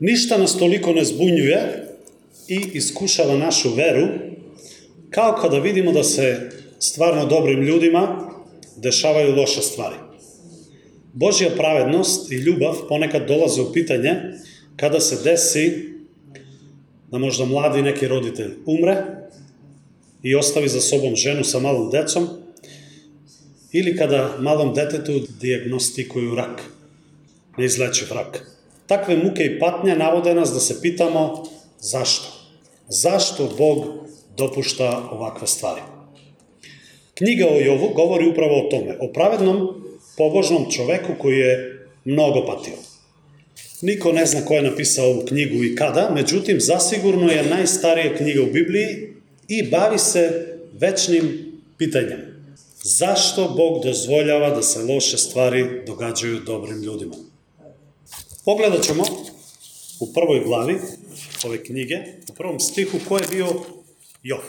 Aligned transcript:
Ništa 0.00 0.38
nas 0.38 0.58
toliko 0.58 0.92
ne 0.92 1.04
zbunjuje 1.04 1.86
i 2.48 2.60
iskušava 2.72 3.36
našu 3.36 3.74
veru, 3.74 4.08
kao 5.10 5.38
kada 5.42 5.58
vidimo 5.58 5.92
da 5.92 6.04
se 6.04 6.50
stvarno 6.78 7.26
dobrim 7.26 7.62
ljudima 7.62 8.30
dešavaju 8.76 9.34
loše 9.34 9.60
stvari. 9.60 9.94
Božja 11.12 11.50
pravednost 11.56 12.32
i 12.32 12.34
ljubav 12.34 12.74
ponekad 12.88 13.28
dolaze 13.28 13.62
u 13.62 13.72
pitanje 13.72 14.16
kada 14.76 15.00
se 15.00 15.22
desi 15.24 15.96
da 17.10 17.18
možda 17.18 17.44
mladi 17.44 17.82
neki 17.82 18.08
roditelj 18.08 18.50
umre 18.66 18.96
i 20.22 20.34
ostavi 20.34 20.68
za 20.68 20.80
sobom 20.80 21.16
ženu 21.16 21.44
sa 21.44 21.58
malom 21.58 21.90
decom 21.90 22.28
ili 23.72 23.96
kada 23.96 24.36
malom 24.40 24.74
detetu 24.74 25.20
diagnostikuju 25.40 26.34
rak, 26.34 26.62
neizlečiv 27.58 28.08
rak. 28.10 28.55
Takve 28.86 29.16
muke 29.16 29.44
i 29.44 29.58
patnje 29.58 29.96
navode 29.96 30.34
nas 30.34 30.50
da 30.50 30.60
se 30.60 30.80
pitamo 30.82 31.44
zašto? 31.80 32.26
Zašto 32.88 33.48
Bog 33.58 33.84
dopušta 34.36 35.08
ovakve 35.12 35.46
stvari? 35.46 35.80
Knjiga 37.14 37.46
o 37.46 37.60
Jovu 37.60 37.88
govori 37.94 38.28
upravo 38.28 38.58
o 38.58 38.70
tome, 38.70 38.96
o 39.00 39.12
pravednom, 39.12 39.68
pobožnom 40.16 40.70
čoveku 40.70 41.12
koji 41.18 41.38
je 41.38 41.86
mnogo 42.04 42.46
patio. 42.46 42.74
Niko 43.82 44.12
ne 44.12 44.26
zna 44.26 44.44
ko 44.44 44.54
je 44.54 44.62
napisao 44.62 45.06
ovu 45.06 45.22
knjigu 45.28 45.64
i 45.64 45.76
kada, 45.76 46.10
međutim, 46.14 46.60
zasigurno 46.60 47.32
je 47.32 47.42
najstarija 47.42 48.16
knjiga 48.16 48.42
u 48.42 48.52
Bibliji 48.52 49.14
i 49.48 49.62
bavi 49.70 49.98
se 49.98 50.46
večnim 50.72 51.52
pitanjem. 51.78 52.20
Zašto 52.82 53.54
Bog 53.56 53.84
dozvoljava 53.84 54.50
da 54.50 54.62
se 54.62 54.82
loše 54.82 55.18
stvari 55.18 55.66
događaju 55.86 56.40
dobrim 56.46 56.82
ljudima? 56.82 57.25
Pogledat 58.46 58.82
ćemo 58.82 59.04
u 60.00 60.12
prvoj 60.12 60.40
glavi 60.44 60.78
ove 61.44 61.64
knjige, 61.64 61.94
u 62.30 62.34
prvom 62.34 62.60
stihu, 62.60 62.98
ko 63.08 63.18
je 63.18 63.24
bio 63.30 63.46
Jov. 64.22 64.40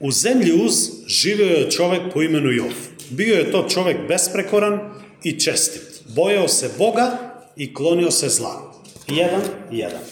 U 0.00 0.10
zemlji 0.10 0.52
uz 0.52 0.74
živio 1.06 1.46
je 1.46 1.70
čovek 1.70 2.00
po 2.14 2.22
imenu 2.22 2.50
Jov. 2.50 2.72
Bio 3.10 3.36
je 3.36 3.52
to 3.52 3.68
čovek 3.68 3.96
besprekoran 4.08 4.80
i 5.22 5.40
čestit. 5.40 6.02
Bojao 6.16 6.48
se 6.48 6.70
Boga 6.78 7.18
i 7.56 7.74
klonio 7.74 8.10
se 8.10 8.28
zla. 8.28 8.74
Jedan, 9.08 9.42
jedan. 9.72 10.02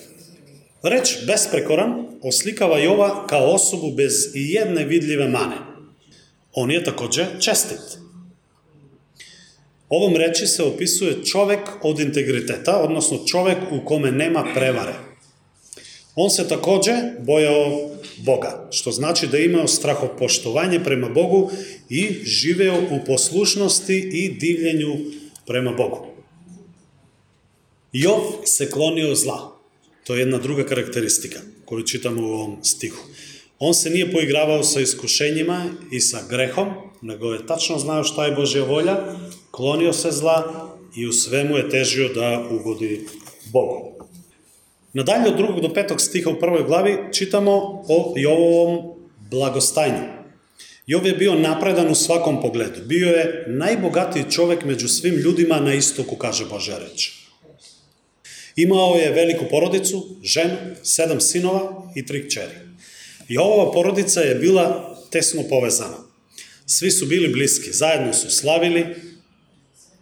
Reč 0.82 1.16
besprekoran 1.26 2.06
oslikava 2.22 2.78
Jova 2.78 3.26
kao 3.26 3.46
osobu 3.46 3.90
bez 3.90 4.14
jedne 4.34 4.84
vidljive 4.84 5.28
mane. 5.28 5.56
On 6.52 6.70
je 6.70 6.84
takođe 6.84 7.26
čestit. 7.40 8.03
Ovom 9.88 10.16
reči 10.16 10.46
se 10.46 10.62
opisuje 10.62 11.24
čovek 11.24 11.60
od 11.82 12.00
integriteta, 12.00 12.80
odnosno 12.80 13.18
čovek 13.26 13.58
u 13.70 13.84
kome 13.84 14.12
nema 14.12 14.44
prevare. 14.54 14.94
On 16.14 16.30
se 16.30 16.48
takođe 16.48 16.92
bojao 17.18 17.90
Boga, 18.16 18.68
što 18.70 18.92
znači 18.92 19.26
da 19.26 19.36
je 19.36 19.44
imao 19.44 19.68
strahopoštovanje 19.68 20.80
prema 20.84 21.08
Bogu 21.08 21.50
i 21.88 22.08
živeo 22.24 22.80
u 22.90 23.04
poslušnosti 23.06 24.10
i 24.12 24.28
divljenju 24.28 24.96
prema 25.46 25.72
Bogu. 25.72 26.06
Jov 27.92 28.20
se 28.44 28.70
klonio 28.70 29.14
zla. 29.14 29.56
To 30.04 30.14
je 30.14 30.20
jedna 30.20 30.38
druga 30.38 30.66
karakteristika 30.66 31.40
koju 31.64 31.86
čitamo 31.86 32.22
u 32.22 32.30
ovom 32.30 32.56
stihu. 32.62 33.04
On 33.58 33.74
se 33.74 33.90
nije 33.90 34.12
poigravao 34.12 34.62
sa 34.62 34.80
iskušenjima 34.80 35.64
i 35.92 36.00
sa 36.00 36.22
grehom, 36.30 36.68
nego 37.02 37.32
je 37.32 37.46
tačno 37.46 37.78
znao 37.78 38.04
šta 38.04 38.26
je 38.26 38.32
Božja 38.32 38.64
volja, 38.64 38.96
klonio 39.54 39.92
se 39.92 40.10
zla 40.10 40.68
i 40.96 41.06
u 41.06 41.12
svemu 41.12 41.56
je 41.56 41.70
težio 41.70 42.08
da 42.08 42.48
ugodi 42.50 43.06
Bogu. 43.52 43.94
Nadalje 44.92 45.28
od 45.28 45.36
drugog 45.36 45.60
do 45.60 45.74
petog 45.74 46.00
stiha 46.00 46.30
u 46.30 46.40
prvoj 46.40 46.64
glavi 46.64 46.98
čitamo 47.12 47.52
o 47.88 48.14
Jovovom 48.16 48.94
blagostajnju. 49.30 50.14
Jov 50.86 51.06
je 51.06 51.12
bio 51.12 51.34
napredan 51.34 51.90
u 51.90 51.94
svakom 51.94 52.40
pogledu. 52.42 52.80
Bio 52.86 53.08
je 53.08 53.44
najbogatiji 53.48 54.30
čovek 54.30 54.64
među 54.64 54.88
svim 54.88 55.14
ljudima 55.14 55.60
na 55.60 55.74
istoku, 55.74 56.16
kaže 56.16 56.44
Božja 56.44 56.78
reč. 56.78 57.12
Imao 58.56 58.94
je 58.94 59.12
veliku 59.12 59.44
porodicu, 59.50 60.06
ženu, 60.22 60.56
sedam 60.82 61.20
sinova 61.20 61.92
i 61.94 62.06
tri 62.06 62.28
kćeri. 62.28 62.54
Ova 63.38 63.72
porodica 63.72 64.20
je 64.20 64.34
bila 64.34 64.96
tesno 65.10 65.42
povezana. 65.50 65.96
Svi 66.66 66.90
su 66.90 67.06
bili 67.06 67.28
bliski, 67.28 67.72
zajedno 67.72 68.12
su 68.12 68.30
slavili, 68.30 69.13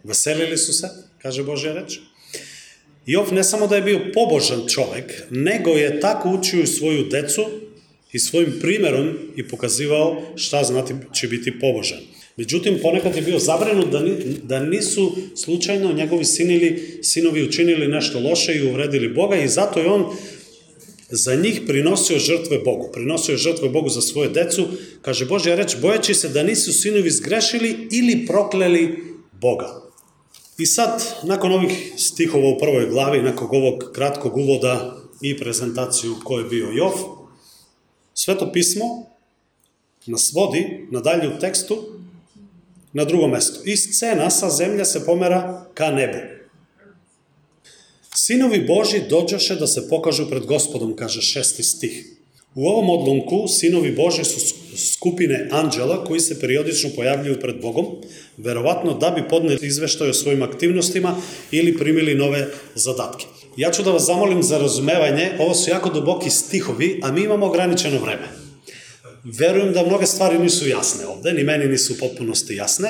veselili 0.03 0.57
su 0.57 0.73
se, 0.73 0.87
kaže 1.21 1.43
Božja 1.43 1.73
reč. 1.73 1.99
Jov 3.05 3.33
ne 3.33 3.43
samo 3.43 3.67
da 3.67 3.75
je 3.75 3.81
bio 3.81 3.99
pobožan 4.13 4.67
čovek, 4.67 5.23
nego 5.29 5.69
je 5.69 5.99
tako 5.99 6.29
učio 6.29 6.67
svoju 6.67 7.03
decu 7.03 7.45
i 8.11 8.19
svojim 8.19 8.53
primerom 8.61 9.13
i 9.35 9.47
pokazivao 9.47 10.21
šta 10.35 10.63
znati 10.63 10.93
će 11.13 11.27
biti 11.27 11.59
pobožan. 11.59 11.99
Međutim, 12.37 12.79
ponekad 12.81 13.15
je 13.15 13.21
bio 13.21 13.39
zabrenut 13.39 13.91
da, 13.91 13.99
ni, 13.99 14.15
da 14.43 14.59
nisu 14.59 15.15
slučajno 15.35 15.93
njegovi 15.93 16.25
sin 16.25 16.51
ili 16.51 16.99
sinovi 17.01 17.43
učinili 17.43 17.87
nešto 17.87 18.19
loše 18.19 18.55
i 18.55 18.67
uvredili 18.69 19.09
Boga 19.09 19.35
i 19.35 19.47
zato 19.47 19.79
je 19.79 19.89
on 19.89 20.05
za 21.09 21.35
njih 21.35 21.61
prinosio 21.67 22.19
žrtve 22.19 22.57
Bogu. 22.57 22.89
Prinosio 22.93 23.37
žrtve 23.37 23.69
Bogu 23.69 23.89
za 23.89 24.01
svoje 24.01 24.29
decu. 24.29 24.67
Kaže 25.01 25.25
Božja 25.25 25.55
reč, 25.55 25.75
bojeći 25.81 26.13
se 26.13 26.29
da 26.29 26.43
nisu 26.43 26.73
sinovi 26.73 27.09
zgrešili 27.09 27.87
ili 27.91 28.25
prokleli 28.25 28.97
Boga. 29.31 29.83
I 30.57 30.65
sad, 30.65 31.03
nakon 31.23 31.51
ovih 31.51 31.93
stihova 31.97 32.49
u 32.49 32.57
prvoj 32.59 32.89
glavi, 32.89 33.21
nakon 33.21 33.47
ovog 33.51 33.91
kratkog 33.93 34.37
uvoda 34.37 34.97
i 35.21 35.37
prezentaciju 35.37 36.15
ko 36.23 36.37
je 36.37 36.43
bio 36.43 36.69
Jov, 36.73 36.93
Sveto 38.13 38.51
pismo 38.51 38.85
nas 40.05 40.31
vodi 40.33 40.87
na 40.91 40.99
dalje 40.99 41.27
u 41.27 41.39
tekstu 41.39 41.77
na 42.93 43.05
drugom 43.05 43.31
mestu. 43.31 43.59
I 43.65 43.77
scena 43.77 44.29
sa 44.29 44.49
zemlje 44.49 44.85
se 44.85 45.05
pomera 45.05 45.65
ka 45.73 45.91
nebu. 45.91 46.17
Sinovi 48.15 48.65
Boži 48.67 49.01
dođoše 49.09 49.55
da 49.55 49.67
se 49.67 49.89
pokažu 49.89 50.29
pred 50.29 50.45
gospodom, 50.45 50.95
kaže 50.95 51.21
šesti 51.21 51.63
stih. 51.63 52.05
U 52.55 52.67
ovom 52.67 52.89
odlomku 52.89 53.47
sinovi 53.47 53.91
Boži 53.91 54.23
su 54.23 54.39
skupine 54.93 55.49
anđela 55.51 56.03
koji 56.03 56.19
se 56.19 56.39
periodično 56.39 56.89
pojavljuju 56.95 57.39
pred 57.39 57.61
Bogom, 57.61 57.85
verovatno 58.37 58.93
da 58.93 59.09
bi 59.09 59.27
podneli 59.29 59.67
izveštaj 59.67 60.09
o 60.09 60.13
svojim 60.13 60.43
aktivnostima 60.43 61.15
ili 61.51 61.77
primili 61.77 62.15
nove 62.15 62.47
zadatke. 62.75 63.25
Ja 63.57 63.71
ću 63.71 63.83
da 63.83 63.91
vas 63.91 64.05
zamolim 64.05 64.43
za 64.43 64.57
razumevanje, 64.57 65.31
ovo 65.39 65.53
su 65.53 65.69
jako 65.69 65.89
duboki 65.89 66.29
stihovi, 66.29 66.99
a 67.03 67.11
mi 67.11 67.23
imamo 67.23 67.45
ograničeno 67.45 67.99
vreme. 67.99 68.27
Verujem 69.23 69.73
da 69.73 69.85
mnoge 69.85 70.05
stvari 70.05 70.39
nisu 70.39 70.69
jasne 70.69 71.07
ovde, 71.07 71.33
ni 71.33 71.43
meni 71.43 71.67
nisu 71.67 71.93
u 71.93 71.97
potpunosti 71.99 72.55
jasne, 72.55 72.89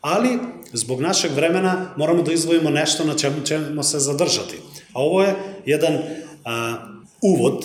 ali 0.00 0.28
zbog 0.72 1.00
našeg 1.00 1.32
vremena 1.32 1.94
moramo 1.96 2.22
da 2.22 2.32
izvojimo 2.32 2.70
nešto 2.70 3.04
na 3.04 3.14
čemu 3.14 3.36
ćemo 3.44 3.82
se 3.82 3.98
zadržati. 3.98 4.56
A 4.92 5.02
ovo 5.02 5.22
je 5.22 5.34
jedan 5.66 5.98
a, 6.44 6.76
uvod 7.22 7.64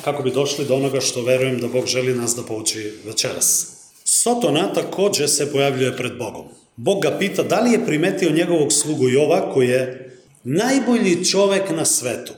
kako 0.00 0.22
bi 0.22 0.30
došli 0.30 0.64
do 0.64 0.74
onoga 0.74 1.00
što 1.00 1.22
verujem 1.22 1.60
da 1.60 1.68
Bog 1.68 1.86
želi 1.86 2.14
nas 2.14 2.34
da 2.36 2.42
pouči 2.42 2.92
večeras. 3.04 3.76
Sotona 4.04 4.72
takođe 4.72 5.28
se 5.28 5.52
pojavljuje 5.52 5.96
pred 5.96 6.18
Bogom. 6.18 6.44
Bog 6.76 7.02
ga 7.02 7.18
pita 7.18 7.42
da 7.42 7.60
li 7.60 7.72
je 7.72 7.86
primetio 7.86 8.30
njegovog 8.30 8.72
slugu 8.72 9.08
Jova 9.08 9.52
koji 9.52 9.68
je 9.68 10.12
najbolji 10.44 11.24
čovek 11.24 11.70
na 11.70 11.84
svetu. 11.84 12.32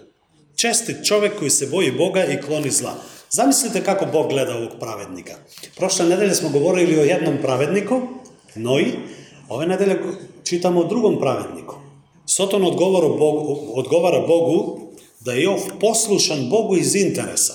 Čestit 0.56 0.96
čovek 1.06 1.38
koji 1.38 1.50
se 1.50 1.66
boji 1.66 1.92
Boga 1.92 2.24
i 2.24 2.40
kloni 2.40 2.70
zla. 2.70 2.94
Zamislite 3.30 3.84
kako 3.84 4.06
Bog 4.06 4.28
gleda 4.28 4.56
ovog 4.56 4.70
pravednika. 4.80 5.34
Prošle 5.76 6.06
nedelje 6.06 6.34
smo 6.34 6.48
govorili 6.48 6.98
o 6.98 7.04
jednom 7.04 7.34
pravedniku, 7.42 8.00
Noji, 8.54 8.92
ove 9.48 9.66
nedelje 9.66 9.98
čitamo 10.44 10.80
o 10.80 10.84
drugom 10.84 11.20
pravedniku. 11.20 11.74
Soton 12.26 12.64
odgovara 12.64 13.08
Bogu, 13.08 13.72
odgovara 13.74 14.20
Bogu 14.26 14.83
da 15.24 15.32
je 15.32 15.42
Jov 15.42 15.60
poslušan 15.80 16.48
Bogu 16.50 16.76
iz 16.76 16.94
interesa. 16.94 17.54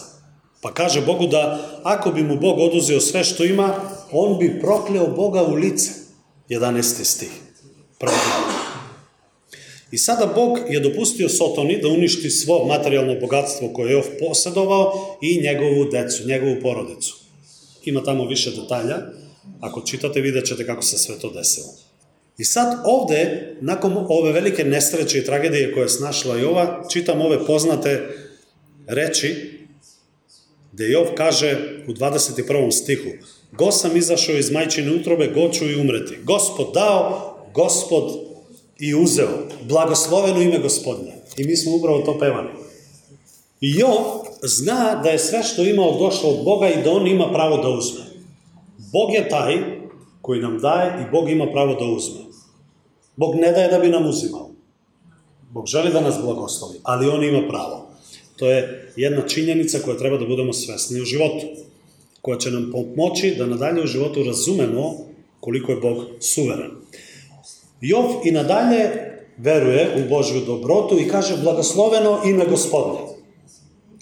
Pa 0.62 0.74
kaže 0.74 1.02
Bogu 1.02 1.28
da 1.28 1.70
ako 1.84 2.12
bi 2.12 2.24
mu 2.24 2.36
Bog 2.36 2.60
oduzeo 2.60 3.00
sve 3.00 3.24
što 3.24 3.46
ima, 3.46 3.76
on 4.12 4.40
bi 4.40 4.60
prokleo 4.60 5.08
Boga 5.08 5.44
u 5.44 5.54
lice. 5.54 5.92
11. 6.50 7.04
stih. 7.04 7.32
Prvo 8.00 8.14
I 9.92 9.98
sada 9.98 10.26
Bog 10.36 10.60
je 10.70 10.80
dopustio 10.80 11.30
Sotoni 11.30 11.82
da 11.82 11.88
uništi 11.88 12.30
svo 12.30 12.66
materijalno 12.66 13.20
bogatstvo 13.20 13.70
koje 13.74 13.90
je 13.90 13.94
Jov 13.94 14.04
posjedovao 14.20 15.18
i 15.22 15.42
njegovu 15.42 15.86
decu, 15.92 16.28
njegovu 16.28 16.56
porodicu. 16.62 17.18
Ima 17.86 18.04
tamo 18.04 18.26
više 18.26 18.52
detalja. 18.52 18.98
Ako 19.60 19.82
čitate, 19.82 20.22
vidjet 20.22 20.46
ćete 20.46 20.66
kako 20.66 20.82
se 20.82 20.98
sve 20.98 21.20
to 21.20 21.30
desilo. 21.30 21.89
I 22.40 22.46
sad 22.46 22.82
ovde, 22.86 23.56
nakon 23.62 24.06
ove 24.10 24.32
velike 24.32 24.64
nesreće 24.64 25.18
i 25.18 25.26
tragedije 25.26 25.74
koje 25.74 25.84
je 25.84 25.90
snašla 25.90 26.36
Jova, 26.36 26.84
čitam 26.92 27.22
ove 27.22 27.46
poznate 27.46 28.10
reči, 28.88 29.36
gde 30.72 30.90
Jov 30.90 31.06
kaže 31.16 31.58
u 31.88 31.92
21. 31.94 32.72
stihu, 32.72 33.10
Go 33.52 33.72
sam 33.72 33.98
izašao 33.98 34.36
iz 34.36 34.52
majčine 34.52 34.92
utrobe, 34.92 35.28
go 35.28 35.50
ću 35.50 35.66
i 35.66 35.82
umreti. 35.82 36.18
Gospod 36.24 36.74
dao, 36.74 37.36
gospod 37.54 38.04
i 38.80 38.96
uzeo 38.96 39.48
blagosloveno 39.62 40.42
ime 40.42 40.60
gospodnje. 40.60 41.14
I 41.38 41.44
mi 41.44 41.58
smo 41.58 41.76
upravo 41.76 42.02
to 42.02 42.20
pevali. 42.20 42.50
I 43.62 43.72
Jov 43.80 43.98
zna 44.44 45.02
da 45.04 45.10
je 45.10 45.20
sve 45.20 45.44
što 45.44 45.64
imao 45.64 46.00
došlo 46.00 46.30
od 46.30 46.44
Boga 46.44 46.70
i 46.70 46.84
da 46.84 46.92
on 46.92 47.08
ima 47.08 47.32
pravo 47.34 47.58
da 47.58 47.70
uzme. 47.70 48.02
Bog 48.78 49.14
je 49.14 49.30
taj 49.30 49.79
koji 50.22 50.42
nam 50.42 50.60
daje 50.60 51.02
i 51.02 51.12
Bog 51.12 51.30
ima 51.30 51.46
pravo 51.52 51.74
da 51.74 51.86
uzme. 51.86 52.20
Bog 53.16 53.36
ne 53.36 53.52
daje 53.52 53.68
da 53.68 53.80
bi 53.80 53.88
nam 53.88 54.06
uzimao. 54.06 54.50
Bog 55.52 55.68
želi 55.68 55.94
da 55.94 56.02
nas 56.02 56.16
blagoslovi, 56.24 56.80
ali 56.84 57.10
on 57.10 57.24
ima 57.24 57.48
pravo. 57.50 57.88
To 58.36 58.50
je 58.50 58.92
jedna 58.96 59.28
činjenica 59.28 59.80
koja 59.86 59.98
treba 59.98 60.18
da 60.18 60.26
budemo 60.26 60.54
svesni 60.54 61.02
u 61.02 61.06
životu, 61.06 61.46
koja 62.22 62.38
će 62.38 62.52
nam 62.52 62.72
pomoći 62.72 63.36
da 63.38 63.46
nadalje 63.46 63.84
u 63.84 63.88
životu 63.88 64.24
razumemo 64.24 64.94
koliko 65.40 65.72
je 65.72 65.82
Bog 65.82 65.98
suveren. 66.20 66.72
Jov 67.82 68.06
i 68.24 68.32
nadalje 68.32 68.90
veruje 69.38 70.06
u 70.06 70.10
Božju 70.10 70.42
dobrotu 70.46 71.00
i 71.00 71.08
kaže 71.08 71.38
blagosloveno 71.44 72.20
ime 72.26 72.46
gospodnje. 72.46 73.00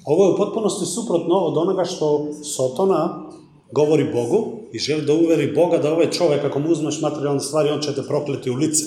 Ovo 0.05 0.25
je 0.25 0.33
u 0.33 0.37
potpunosti 0.37 0.85
suprotno 0.85 1.35
od 1.35 1.57
onoga 1.57 1.85
što 1.85 2.33
Sotona 2.43 3.26
govori 3.71 4.11
Bogu 4.13 4.59
i 4.73 4.79
želi 4.79 5.05
da 5.05 5.13
uveri 5.13 5.53
Boga 5.53 5.77
da 5.77 5.91
ovaj 5.91 6.11
čovek, 6.11 6.43
ako 6.43 6.59
mu 6.59 6.69
uzmeš 6.69 7.01
materijalne 7.01 7.39
stvari, 7.39 7.69
on 7.69 7.81
će 7.81 7.95
te 7.95 8.03
prokleti 8.07 8.49
u 8.49 8.55
lice. 8.55 8.83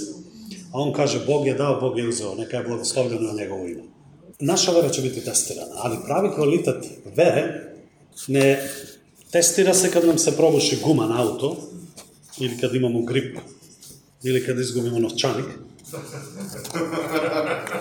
A 0.73 0.81
on 0.81 0.93
kaže, 0.93 1.25
Bog 1.27 1.47
je 1.47 1.55
dao, 1.55 1.81
Bog 1.81 1.99
je 1.99 2.09
uzeo, 2.09 2.35
neka 2.35 2.57
je 2.57 2.65
blagoslovljeno 2.65 3.21
na 3.21 3.33
njegovo 3.33 3.67
ime. 3.67 3.83
Naša 4.41 4.73
vera 4.73 4.89
će 4.89 5.03
biti 5.03 5.25
testirana, 5.25 5.75
ali 5.77 5.97
pravi 6.07 6.35
kvalitet 6.35 6.87
vere 7.17 7.73
ne 8.29 8.71
testira 9.31 9.75
se 9.75 9.91
kad 9.91 10.07
nam 10.07 10.19
se 10.19 10.37
probuši 10.37 10.79
guma 10.85 11.07
na 11.07 11.23
auto, 11.23 11.57
ili 12.39 12.59
kad 12.59 12.75
imamo 12.75 13.03
grip, 13.03 13.39
ili 14.23 14.47
kad 14.47 14.59
izgubimo 14.59 14.99
novčanik. 14.99 15.45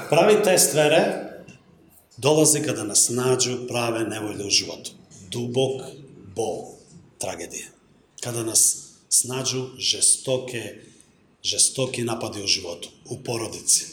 Pravi 0.09 0.43
test 0.43 0.73
vere 0.73 1.29
dolazi 2.17 2.61
kada 2.61 2.83
nas 2.83 3.09
nađu 3.09 3.57
prave 3.67 4.03
nevolje 4.03 4.45
u 4.45 4.49
životu. 4.49 4.91
Dubok 5.31 5.81
bol 6.35 6.78
tragedije. 7.19 7.71
Kada 8.21 8.43
nas 8.43 8.77
snađu 9.09 9.67
žestoke, 9.77 10.75
žestoki 11.43 12.03
napadi 12.03 12.43
u 12.43 12.47
životu, 12.47 12.89
u 13.05 13.17
porodici, 13.23 13.85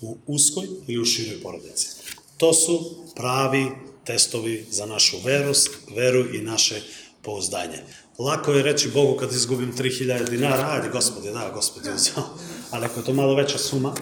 u 0.00 0.16
uskoj 0.26 0.66
ili 0.86 1.02
u 1.02 1.04
široj 1.04 1.42
porodici. 1.42 1.88
To 2.36 2.54
su 2.54 3.04
pravi 3.16 3.66
testovi 4.04 4.66
za 4.70 4.86
našu 4.86 5.16
veru, 5.24 5.52
veru 5.96 6.34
i 6.34 6.38
naše 6.38 6.80
pouzdanje. 7.22 7.82
Lako 8.18 8.52
je 8.52 8.62
reći 8.62 8.88
Bogu 8.88 9.16
kad 9.16 9.32
izgubim 9.32 9.72
3000 9.76 10.30
dinara, 10.30 10.68
ajde 10.70 10.88
gospodi, 10.88 11.30
da, 11.30 11.50
gospodi 11.54 11.90
uzao. 11.90 12.24
Ali 12.70 12.84
ako 12.84 13.00
je 13.00 13.06
to 13.06 13.14
malo 13.14 13.34
veća 13.34 13.58
suma, 13.58 13.94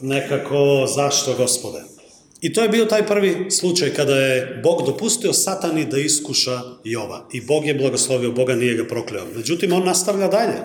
nekako, 0.00 0.86
zašto 0.94 1.34
gospode? 1.36 1.93
I 2.44 2.52
to 2.52 2.62
je 2.62 2.68
bio 2.68 2.84
taj 2.84 3.06
prvi 3.06 3.50
slučaj 3.50 3.90
kada 3.90 4.16
je 4.16 4.60
Bog 4.62 4.82
dopustio 4.86 5.32
satani 5.32 5.84
da 5.84 5.98
iskuša 5.98 6.60
Jova. 6.84 7.28
I 7.32 7.40
Bog 7.40 7.66
je 7.66 7.74
blagoslovio, 7.74 8.32
Boga 8.32 8.54
nije 8.54 8.74
ga 8.74 8.84
prokleo. 8.84 9.24
Međutim, 9.36 9.72
on 9.72 9.84
nastavlja 9.84 10.28
dalje. 10.28 10.58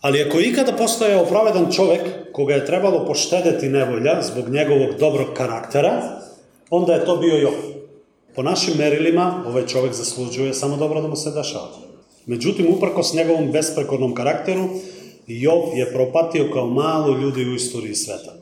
Ali 0.00 0.22
ako 0.22 0.38
je 0.38 0.48
ikada 0.48 0.72
postojao 0.72 1.26
pravedan 1.26 1.72
čovek 1.72 2.00
koga 2.32 2.54
je 2.54 2.66
trebalo 2.66 3.06
poštedeti 3.06 3.68
nevolja 3.68 4.22
zbog 4.22 4.48
njegovog 4.48 4.98
dobrog 4.98 5.28
karaktera, 5.36 6.20
onda 6.70 6.94
je 6.94 7.04
to 7.04 7.16
bio 7.16 7.36
Jov. 7.36 7.54
Po 8.34 8.42
našim 8.42 8.74
merilima, 8.78 9.44
ovaj 9.46 9.66
čovek 9.66 9.92
zasluđuje 9.92 10.54
samo 10.54 10.76
dobro 10.76 11.00
da 11.00 11.08
mu 11.08 11.16
se 11.16 11.30
dešava. 11.30 11.70
Međutim, 12.26 12.66
uprko 12.68 13.02
s 13.02 13.14
njegovom 13.14 13.52
besprekornom 13.52 14.14
karakteru, 14.14 14.68
Jov 15.26 15.78
je 15.78 15.92
propatio 15.92 16.50
kao 16.52 16.66
malo 16.66 17.18
ljudi 17.18 17.44
u 17.44 17.54
istoriji 17.54 17.94
sveta. 17.94 18.39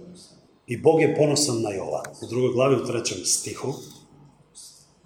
I 0.69 0.77
Bog 0.77 1.01
je 1.01 1.15
ponosan 1.17 1.63
na 1.63 1.71
Jova. 1.71 2.03
U 2.23 2.27
drugoj 2.27 2.53
glavi, 2.53 2.77
u 2.77 2.87
trećem 2.87 3.19
stihu, 3.25 3.75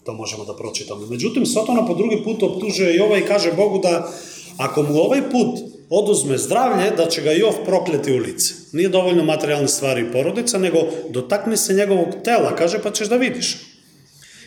to 0.04 0.14
možemo 0.14 0.44
da 0.44 0.56
pročitamo. 0.56 1.06
Međutim, 1.06 1.46
Sotona 1.46 1.86
po 1.86 1.94
drugi 1.94 2.24
put 2.24 2.42
optužuje 2.42 2.96
Jova 2.96 3.18
i 3.18 3.26
kaže 3.26 3.52
Bogu 3.52 3.78
da 3.78 4.12
ako 4.56 4.82
mu 4.82 4.98
ovaj 4.98 5.30
put 5.30 5.58
oduzme 5.90 6.38
zdravlje, 6.38 6.90
da 6.90 7.06
će 7.06 7.22
ga 7.22 7.30
Jov 7.30 7.52
prokleti 7.64 8.12
u 8.12 8.18
lice. 8.18 8.54
Nije 8.72 8.88
dovoljno 8.88 9.24
materijalne 9.24 9.68
stvari 9.68 10.00
i 10.00 10.12
porodica, 10.12 10.58
nego 10.58 10.78
dotakni 11.10 11.56
se 11.56 11.74
njegovog 11.74 12.08
tela, 12.24 12.56
kaže, 12.56 12.82
pa 12.82 12.90
ćeš 12.90 13.08
da 13.08 13.16
vidiš. 13.16 13.56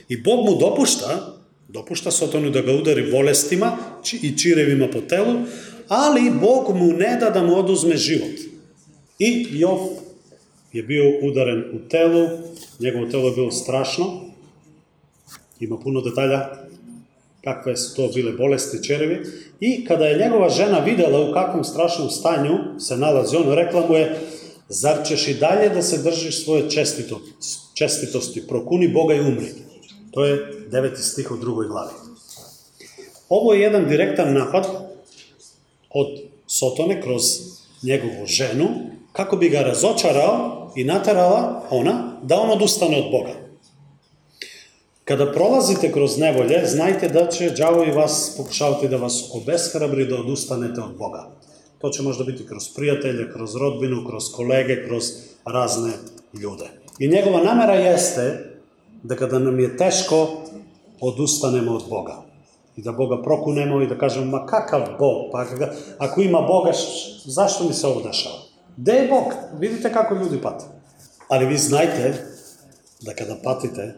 I 0.09 0.17
Bog 0.17 0.45
mu 0.45 0.57
dopušta, 0.57 1.37
dopušta 1.67 2.11
Sotonu 2.11 2.49
da 2.49 2.61
ga 2.61 2.73
udari 2.73 3.11
bolestima 3.11 3.77
i 4.21 4.37
čirevima 4.37 4.87
po 4.87 5.01
telu, 5.01 5.33
ali 5.87 6.31
Bog 6.41 6.75
mu 6.75 6.85
ne 6.85 7.17
da 7.19 7.29
da 7.29 7.43
mu 7.43 7.55
oduzme 7.55 7.97
život. 7.97 8.39
I 9.19 9.47
Jov 9.51 10.04
je 10.75 10.83
bio 10.83 11.03
udaren 11.21 11.63
u 11.73 11.89
telu, 11.89 12.27
njegovo 12.79 13.05
telo 13.05 13.27
je 13.27 13.35
bilo 13.35 13.51
strašno, 13.51 14.05
ima 15.59 15.77
puno 15.77 16.01
detalja 16.01 16.49
kakve 17.43 17.77
su 17.77 17.95
to 17.95 18.07
bile 18.07 18.31
bolesti 18.31 18.83
čerevi, 18.83 19.25
i 19.59 19.85
kada 19.85 20.05
je 20.05 20.19
njegova 20.19 20.49
žena 20.49 20.79
videla 20.79 21.29
u 21.29 21.33
kakvom 21.33 21.63
strašnom 21.63 22.09
stanju 22.09 22.79
se 22.79 22.97
nalazi 22.97 23.35
on, 23.35 23.53
rekla 23.53 23.87
mu 23.89 23.95
je, 23.95 24.19
zar 24.69 24.97
ćeš 25.07 25.27
i 25.27 25.33
dalje 25.33 25.69
da 25.69 25.81
se 25.81 25.97
držiš 25.97 26.43
svoje 26.43 26.69
čestito, 26.69 27.21
čestitosti, 27.73 28.47
prokuni 28.47 28.87
Boga 28.87 29.13
i 29.15 29.19
umri. 29.19 29.53
To 30.11 30.25
je 30.25 30.51
deveti 30.71 31.01
stih 31.01 31.31
u 31.31 31.37
drugoj 31.37 31.67
glavi. 31.67 31.93
Ovo 33.29 33.53
je 33.53 33.61
jedan 33.61 33.87
direktan 33.87 34.33
napad 34.33 34.65
od 35.89 36.07
Sotone 36.47 37.01
kroz 37.01 37.23
njegovu 37.83 38.25
ženu, 38.25 38.67
kako 39.11 39.37
bi 39.37 39.49
ga 39.49 39.59
razočarao 39.59 40.54
i 40.75 40.83
naterala 40.83 41.63
ona 41.69 42.11
da 42.23 42.39
on 42.39 42.51
odustane 42.51 42.97
od 42.97 43.11
Boga. 43.11 43.33
Kada 45.05 45.31
prolazite 45.31 45.91
kroz 45.91 46.17
nevolje, 46.17 46.65
znajte 46.65 47.09
da 47.09 47.27
će 47.27 47.49
đavo 47.49 47.83
i 47.83 47.91
vas 47.91 48.33
pokušavati 48.37 48.87
da 48.87 48.97
vas 48.97 49.29
obeshrabri 49.33 50.05
da 50.05 50.15
odustanete 50.15 50.81
od 50.81 50.97
Boga. 50.97 51.27
To 51.77 51.89
će 51.89 52.03
možda 52.03 52.23
biti 52.23 52.47
kroz 52.47 52.69
prijatelje, 52.75 53.31
kroz 53.33 53.55
rodbinu, 53.55 54.05
kroz 54.09 54.23
kolege, 54.35 54.87
kroz 54.87 55.03
razne 55.45 55.91
ljude. 56.33 56.65
I 56.99 57.07
njegova 57.07 57.43
namera 57.43 57.73
jeste 57.73 58.55
da 59.03 59.15
kada 59.15 59.39
nam 59.39 59.59
je 59.59 59.77
teško, 59.77 60.27
odustanemo 61.01 61.71
od 61.71 61.83
Boga. 61.89 62.15
I 62.77 62.81
da 62.81 62.91
Boga 62.91 63.21
prokunemo 63.21 63.81
i 63.81 63.87
da 63.87 63.97
kažemo, 63.97 64.25
ma 64.25 64.45
kakav 64.45 64.81
Bog? 64.99 65.31
Pa 65.31 65.45
ako 65.97 66.21
ima 66.21 66.41
Boga, 66.41 66.71
zašto 67.25 67.63
mi 67.63 67.73
se 67.73 67.87
ovo 67.87 68.01
dešava? 68.01 68.44
Gde 68.77 68.91
je 68.91 69.07
Bog? 69.07 69.33
Vidite 69.59 69.93
kako 69.93 70.15
ljudi 70.15 70.41
pate. 70.41 70.65
Ali 71.27 71.45
vi 71.45 71.57
znajte 71.57 72.13
da 73.01 73.13
kada 73.13 73.35
patite, 73.43 73.95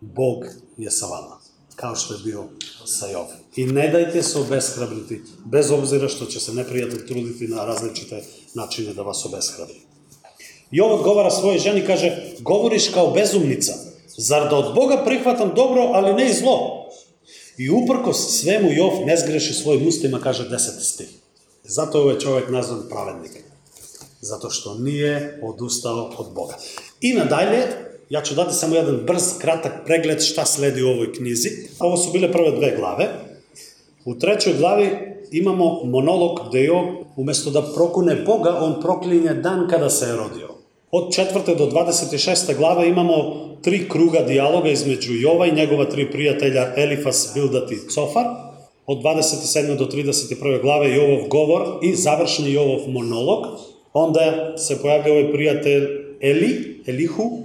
Bog 0.00 0.44
je 0.76 0.90
sa 0.90 1.06
vama. 1.06 1.36
Kao 1.76 1.96
što 1.96 2.14
je 2.14 2.20
bio 2.24 2.44
sa 2.84 3.06
Jov. 3.06 3.26
I 3.56 3.66
ne 3.66 3.88
dajte 3.88 4.22
se 4.22 4.38
obeshrabriti, 4.38 5.22
bez 5.44 5.70
obzira 5.70 6.08
što 6.08 6.26
će 6.26 6.40
se 6.40 6.54
neprijatelj 6.54 7.06
truditi 7.06 7.48
na 7.48 7.64
različite 7.64 8.22
načine 8.54 8.94
da 8.94 9.02
vas 9.02 9.24
obeshrabri. 9.24 9.80
Jov 10.70 10.92
odgovara 10.92 11.30
svojoj 11.30 11.58
ženi, 11.58 11.86
kaže, 11.86 12.34
govoriš 12.40 12.88
kao 12.88 13.10
bezumnica, 13.10 13.72
zar 14.16 14.48
da 14.50 14.56
od 14.56 14.74
Boga 14.74 15.02
prihvatam 15.04 15.52
dobro, 15.54 15.82
ali 15.82 16.14
ne 16.14 16.30
i 16.30 16.34
zlo? 16.34 16.86
I 17.58 17.70
uprko 17.70 18.12
svemu 18.12 18.72
Jov 18.72 19.06
ne 19.06 19.16
zgreši 19.16 19.54
svojim 19.54 19.88
ustima, 19.88 20.20
kaže 20.20 20.48
deseti 20.48 20.84
stih. 20.84 21.08
Zato 21.64 21.98
je 21.98 22.04
ovaj 22.04 22.18
čovjek 22.18 22.50
nazvan 22.50 22.82
pravednikom 22.88 23.45
zato 24.26 24.50
što 24.50 24.74
nije 24.74 25.40
odustao 25.42 26.10
od 26.18 26.26
Boga. 26.34 26.54
I 27.00 27.12
nadalje, 27.12 27.62
ja 28.10 28.22
ću 28.22 28.34
dati 28.34 28.54
samo 28.54 28.76
jedan 28.76 29.00
brz, 29.06 29.38
kratak 29.38 29.72
pregled 29.86 30.22
šta 30.22 30.44
sledi 30.44 30.82
u 30.82 30.88
ovoj 30.88 31.12
knjizi. 31.12 31.48
Ovo 31.78 31.96
su 31.96 32.12
bile 32.12 32.32
prve 32.32 32.50
dve 32.50 32.76
glave. 32.76 33.08
U 34.04 34.14
trećoj 34.14 34.54
glavi 34.58 34.90
imamo 35.32 35.84
monolog 35.84 36.38
gde 36.48 36.64
Job, 36.64 36.86
umesto 37.16 37.50
da 37.50 37.62
prokune 37.74 38.14
Boga, 38.14 38.58
on 38.60 38.80
proklinje 38.82 39.34
dan 39.34 39.68
kada 39.70 39.90
se 39.90 40.06
je 40.06 40.16
rodio. 40.16 40.48
Od 40.90 41.14
četvrte 41.14 41.54
do 41.54 41.66
26. 41.66 42.56
glave 42.56 42.88
imamo 42.88 43.46
tri 43.62 43.88
kruga 43.88 44.20
dijaloga 44.20 44.68
između 44.68 45.14
Jova 45.14 45.46
i 45.46 45.54
njegova 45.54 45.84
tri 45.84 46.10
prijatelja 46.10 46.72
Elifas, 46.76 47.30
Bildat 47.34 47.72
i 47.72 47.88
Cofar. 47.90 48.24
Od 48.86 48.98
27. 48.98 49.76
do 49.76 49.84
31. 49.84 50.62
glave 50.62 50.94
Jovov 50.94 51.28
govor 51.28 51.62
i 51.82 51.94
završni 51.94 52.52
Jovov 52.52 52.88
monolog 52.88 53.46
Onda 53.98 54.54
se 54.58 54.82
pojavlja 54.82 55.12
ovaj 55.12 55.32
prijatelj 55.32 55.84
Eli, 56.20 56.82
Elihu, 56.86 57.42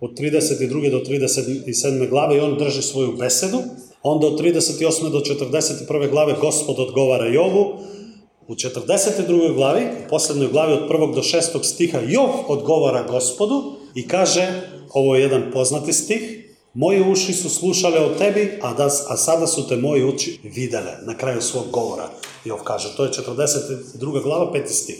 od 0.00 0.10
32. 0.18 0.90
do 0.90 0.98
37. 0.98 2.08
glave 2.08 2.36
i 2.36 2.40
on 2.40 2.58
drži 2.58 2.82
svoju 2.82 3.16
besedu. 3.16 3.62
Onda 4.02 4.26
od 4.26 4.40
38. 4.40 5.10
do 5.10 5.20
41. 5.20 6.10
glave 6.10 6.34
gospod 6.40 6.78
odgovara 6.78 7.26
Jovu. 7.26 7.78
U 8.48 8.54
42. 8.54 9.54
glavi, 9.54 9.84
u 9.84 10.08
poslednjoj 10.10 10.48
glavi 10.48 10.72
od 10.72 10.88
1. 10.88 11.14
do 11.14 11.22
6. 11.22 11.64
stiha, 11.64 11.98
Jov 12.08 12.30
odgovara 12.48 13.02
gospodu 13.02 13.62
i 13.94 14.08
kaže, 14.08 14.62
ovo 14.92 15.16
je 15.16 15.22
jedan 15.22 15.42
poznati 15.52 15.92
stih, 15.92 16.36
Moje 16.74 17.10
uši 17.10 17.32
su 17.32 17.48
slušale 17.48 18.00
o 18.00 18.14
tebi, 18.18 18.58
a, 18.62 18.74
da, 18.74 18.86
a 18.86 19.16
sada 19.16 19.46
su 19.46 19.68
te 19.68 19.76
moje 19.76 20.06
oči 20.06 20.38
videle 20.42 20.92
na 21.02 21.16
kraju 21.16 21.42
svog 21.42 21.64
govora. 21.70 22.08
Jov 22.44 22.58
kaže, 22.64 22.96
to 22.96 23.04
je 23.04 23.10
42. 23.10 24.22
glava, 24.22 24.52
5. 24.52 24.66
stih. 24.66 24.98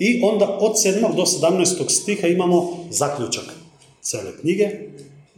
I 0.00 0.20
onda 0.24 0.58
od 0.60 0.72
7. 0.72 1.16
do 1.16 1.22
17. 1.22 1.90
stiha 1.90 2.26
imamo 2.26 2.86
zaključak 2.90 3.44
cele 4.02 4.36
knjige, 4.40 4.68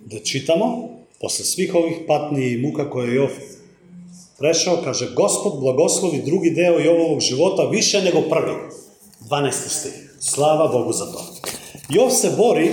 gde 0.06 0.24
čitamo, 0.24 0.88
posle 1.20 1.44
svih 1.44 1.74
ovih 1.74 1.96
patnji 2.06 2.46
i 2.46 2.58
muka 2.58 2.90
koje 2.90 3.08
je 3.08 3.14
Jov 3.14 3.30
prešao, 4.38 4.82
kaže, 4.84 5.14
Gospod 5.14 5.60
blagoslovi 5.60 6.22
drugi 6.24 6.50
deo 6.50 6.78
Jovovog 6.78 7.20
života 7.20 7.62
više 7.62 8.02
nego 8.02 8.20
prvi. 8.20 8.54
12. 9.30 9.52
stih. 9.68 10.16
Slava 10.20 10.68
Bogu 10.68 10.92
za 10.92 11.04
to. 11.12 11.34
Jov 11.88 12.10
se 12.10 12.30
bori 12.36 12.70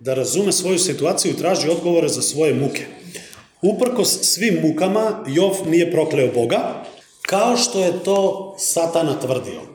da 0.00 0.14
razume 0.14 0.52
svoju 0.52 0.78
situaciju 0.78 1.32
i 1.32 1.36
traži 1.36 1.68
odgovore 1.68 2.08
za 2.08 2.22
svoje 2.22 2.54
muke. 2.54 2.86
Uprkos 3.62 4.18
svim 4.22 4.58
mukama, 4.62 5.24
Jov 5.28 5.52
nije 5.70 5.92
prokleo 5.92 6.32
Boga, 6.34 6.84
kao 7.22 7.56
što 7.56 7.84
je 7.84 8.04
to 8.04 8.54
Satana 8.58 9.20
tvrdio. 9.20 9.73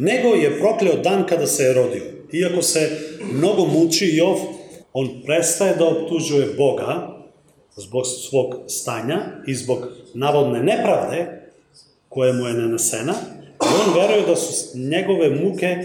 Nego 0.00 0.28
je 0.28 0.58
prokleo 0.58 0.96
dan 0.96 1.26
kada 1.26 1.46
se 1.46 1.62
je 1.62 1.74
rodio. 1.74 2.02
Iako 2.32 2.62
se 2.62 2.90
mnogo 3.32 3.66
muči 3.66 4.10
Jov, 4.16 4.36
on 4.92 5.22
prestaje 5.26 5.76
da 5.76 5.88
optužuje 5.88 6.54
Boga 6.56 7.16
zbog 7.76 8.04
svog 8.06 8.54
stanja 8.68 9.18
i 9.46 9.54
zbog 9.54 9.78
navodne 10.14 10.62
nepravde 10.62 11.42
koje 12.08 12.32
mu 12.32 12.46
je 12.46 12.54
nanesena, 12.54 13.14
i 13.62 13.72
on 13.86 14.00
veruje 14.00 14.26
da 14.26 14.36
su 14.36 14.78
njegove 14.78 15.30
muke 15.30 15.76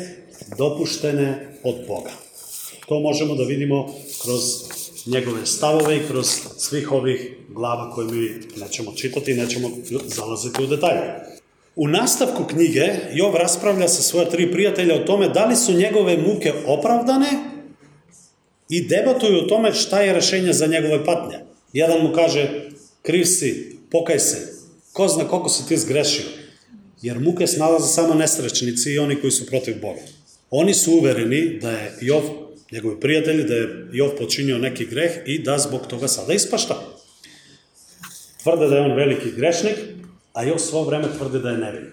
dopuštene 0.58 1.58
od 1.64 1.76
Boga. 1.88 2.12
To 2.88 3.00
možemo 3.00 3.36
da 3.36 3.44
vidimo 3.44 3.94
kroz 4.24 4.42
njegove 5.06 5.46
stavove 5.46 5.98
i 5.98 6.08
kroz 6.08 6.28
svih 6.58 6.92
ovih 6.92 7.38
glava 7.50 7.92
koje 7.92 8.08
mi 8.08 8.30
nećemo 8.58 8.92
čitati 8.96 9.32
i 9.32 9.36
nećemo 9.36 9.70
zalaziti 10.06 10.64
u 10.64 10.68
detalje. 10.68 11.35
U 11.76 11.88
nastavku 11.88 12.44
knjige 12.44 12.86
Jov 13.14 13.36
raspravlja 13.36 13.88
sa 13.88 14.02
svoja 14.02 14.30
tri 14.30 14.52
prijatelja 14.52 14.96
o 14.96 15.06
tome 15.06 15.30
da 15.30 15.46
li 15.46 15.56
su 15.56 15.74
njegove 15.74 16.18
muke 16.18 16.54
opravdane 16.66 17.28
i 18.70 18.88
debatuju 18.88 19.38
o 19.38 19.48
tome 19.48 19.74
šta 19.74 20.02
je 20.02 20.14
rešenje 20.14 20.54
za 20.54 20.66
njegove 20.66 21.06
patnje. 21.06 21.38
Jedan 21.74 22.02
mu 22.02 22.14
kaže, 22.14 22.70
kriv 23.02 23.26
si, 23.26 23.78
pokaj 23.92 24.20
se, 24.20 24.38
ko 24.94 25.08
zna 25.08 25.28
koliko 25.28 25.50
si 25.50 25.68
ti 25.68 25.78
zgrešio, 25.78 26.26
jer 27.02 27.20
muke 27.20 27.48
snalaze 27.48 27.88
samo 27.88 28.14
nesrećnici 28.14 28.92
i 28.92 29.00
oni 29.00 29.16
koji 29.16 29.32
su 29.32 29.46
protiv 29.46 29.82
Boga. 29.82 30.02
Oni 30.50 30.74
su 30.74 30.92
uvereni 30.92 31.60
da 31.62 31.72
je 31.72 31.94
Jov 32.02 32.24
njegovi 32.72 33.00
prijatelji 33.00 33.44
da 33.44 33.56
je 33.56 33.88
Jov 33.92 34.10
počinio 34.10 34.58
neki 34.58 34.86
greh 34.86 35.12
i 35.26 35.40
da 35.40 35.58
zbog 35.58 35.88
toga 35.88 36.08
sada 36.08 36.34
ispašta. 36.34 36.84
Tvrde 38.44 38.68
da 38.68 38.76
je 38.76 38.82
on 38.82 38.92
veliki 38.92 39.32
grešnik, 39.32 39.76
a 40.36 40.44
Jov 40.44 40.60
svo 40.60 40.84
vreme 40.84 41.08
tvrde 41.18 41.40
da 41.40 41.50
je 41.50 41.58
nevin. 41.58 41.86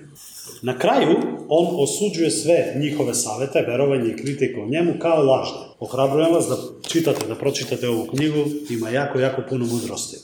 Na 0.62 0.78
kraju, 0.78 1.16
on 1.48 1.66
osuđuje 1.78 2.30
sve 2.30 2.74
njihove 2.76 3.14
savete, 3.14 3.64
verovanje 3.68 4.10
i 4.10 4.16
kritike 4.16 4.60
o 4.60 4.68
njemu 4.68 4.92
kao 4.98 5.22
lažne. 5.22 5.58
Ohrabrujem 5.80 6.34
vas 6.34 6.46
da 6.48 6.56
čitate, 6.88 7.26
da 7.26 7.34
pročitate 7.34 7.88
ovu 7.88 8.06
knjigu, 8.06 8.44
ima 8.70 8.90
jako, 8.90 9.20
jako 9.20 9.42
puno 9.48 9.66
mudrosti. 9.66 10.16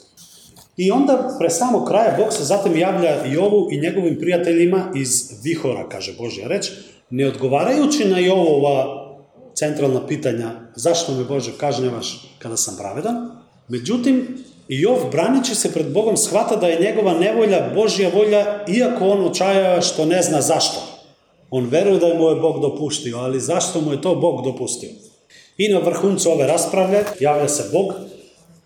I 0.76 0.90
onda, 0.90 1.36
pre 1.38 1.50
samog 1.50 1.88
kraja, 1.88 2.16
Bog 2.18 2.32
se 2.32 2.44
zatim 2.44 2.78
javlja 2.78 3.24
Jovu 3.26 3.68
i 3.70 3.80
njegovim 3.80 4.18
prijateljima 4.18 4.92
iz 4.96 5.10
Vihora, 5.44 5.88
kaže 5.88 6.14
Božja 6.18 6.48
reč, 6.48 6.70
ne 7.10 7.28
odgovarajući 7.28 8.04
na 8.04 8.18
Jovova 8.18 9.08
centralna 9.54 10.06
pitanja 10.06 10.50
zašto 10.76 11.14
me 11.14 11.24
Bože 11.24 11.52
kažnjavaš 11.58 12.36
kada 12.38 12.56
sam 12.56 12.76
pravedan. 12.76 13.30
Međutim, 13.68 14.44
Jov 14.68 14.98
branići 15.12 15.54
se 15.54 15.72
pred 15.72 15.92
Bogom 15.92 16.16
shvata 16.16 16.56
da 16.56 16.66
je 16.66 16.80
njegova 16.80 17.18
nevolja 17.18 17.70
Božja 17.74 18.10
volja, 18.14 18.64
iako 18.68 19.08
on 19.08 19.24
očajava 19.24 19.80
što 19.80 20.04
ne 20.04 20.22
zna 20.22 20.40
zašto. 20.40 20.80
On 21.50 21.66
veruje 21.66 21.98
da 21.98 22.14
mu 22.14 22.28
je 22.28 22.34
Bog 22.34 22.60
dopuštio, 22.60 23.18
ali 23.18 23.40
zašto 23.40 23.80
mu 23.80 23.92
je 23.92 24.02
to 24.02 24.14
Bog 24.14 24.44
dopustio? 24.44 24.90
I 25.56 25.68
na 25.68 25.78
vrhuncu 25.78 26.30
ove 26.30 26.46
rasprave 26.46 27.04
javlja 27.20 27.48
se 27.48 27.70
Bog 27.72 27.94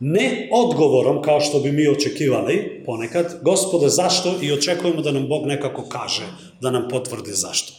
ne 0.00 0.48
odgovorom 0.52 1.22
kao 1.22 1.40
što 1.40 1.60
bi 1.60 1.72
mi 1.72 1.88
očekivali 1.88 2.82
ponekad, 2.86 3.38
gospode 3.42 3.88
zašto 3.88 4.34
i 4.42 4.52
očekujemo 4.52 5.02
da 5.02 5.12
nam 5.12 5.28
Bog 5.28 5.46
nekako 5.46 5.82
kaže, 5.88 6.26
da 6.60 6.70
nam 6.70 6.88
potvrdi 6.90 7.32
zašto. 7.32 7.72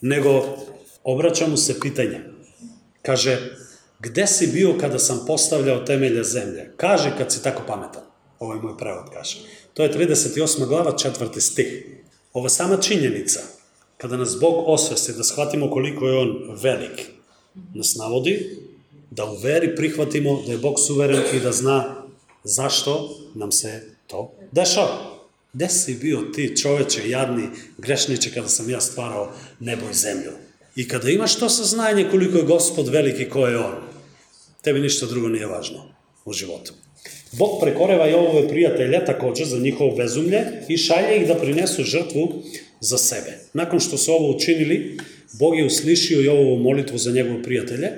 Nego 0.00 0.42
obraća 1.04 1.46
mu 1.46 1.56
se 1.56 1.80
pitanje, 1.80 2.20
Kaže, 3.02 3.38
gde 4.00 4.26
si 4.26 4.46
bio 4.46 4.74
kada 4.80 4.98
sam 4.98 5.24
postavljao 5.26 5.84
temelje 5.84 6.24
zemlje? 6.24 6.72
Kaže 6.76 7.12
kad 7.18 7.32
si 7.32 7.42
tako 7.42 7.62
pametan. 7.66 8.02
Ovo 8.38 8.54
je 8.54 8.60
moj 8.60 8.78
prevod, 8.78 9.04
kaže. 9.12 9.38
To 9.74 9.82
je 9.82 9.92
38. 9.92 10.66
glava, 10.66 10.96
četvrti 10.96 11.40
stih. 11.40 11.86
Ova 12.32 12.48
sama 12.48 12.76
činjenica, 12.76 13.40
kada 13.96 14.16
nas 14.16 14.40
Bog 14.40 14.64
osvesti 14.66 15.12
da 15.12 15.24
shvatimo 15.24 15.70
koliko 15.70 16.06
je 16.06 16.18
On 16.18 16.58
velik, 16.62 17.06
nas 17.74 17.96
navodi 17.96 18.56
da 19.10 19.24
u 19.24 19.36
veri 19.36 19.76
prihvatimo 19.76 20.42
da 20.46 20.52
je 20.52 20.58
Bog 20.58 20.74
suveren 20.86 21.22
i 21.34 21.40
da 21.40 21.52
zna 21.52 22.04
zašto 22.44 23.18
nam 23.34 23.52
se 23.52 23.82
to 24.06 24.32
dešava. 24.52 25.20
Gde 25.52 25.68
si 25.68 25.94
bio 25.94 26.20
ti 26.34 26.56
čoveče, 26.56 27.08
jadni, 27.08 27.48
grešniče, 27.78 28.30
kada 28.34 28.48
sam 28.48 28.70
ja 28.70 28.80
stvarao 28.80 29.32
nebo 29.60 29.82
i 29.90 29.94
zemlju? 29.94 30.30
I 30.76 30.88
kada 30.88 31.10
imaš 31.10 31.36
to 31.36 31.48
saznanje 31.48 32.08
koliko 32.10 32.38
je 32.38 32.44
gospod 32.44 32.88
veliki 32.88 33.28
ko 33.28 33.46
je 33.46 33.58
on, 33.58 33.74
tebi 34.62 34.80
ništa 34.80 35.06
drugo 35.06 35.28
nije 35.28 35.46
važno 35.46 35.84
u 36.24 36.32
životu. 36.32 36.72
Bog 37.32 37.60
prekoreva 37.60 38.08
i 38.08 38.14
ovove 38.14 38.48
prijatelje 38.48 39.04
takođe 39.04 39.44
za 39.44 39.58
njihovo 39.58 39.96
bezumlje 39.96 40.40
i 40.68 40.76
šalje 40.76 41.16
ih 41.16 41.28
da 41.28 41.34
prinesu 41.34 41.82
žrtvu 41.82 42.42
za 42.80 42.98
sebe. 42.98 43.38
Nakon 43.52 43.80
što 43.80 43.98
su 43.98 44.12
ovo 44.12 44.36
učinili, 44.36 44.98
Bog 45.32 45.58
je 45.58 45.66
uslišio 45.66 46.20
i 46.20 46.28
ovu 46.28 46.56
molitvu 46.56 46.98
za 46.98 47.10
njegove 47.10 47.42
prijatelje 47.42 47.88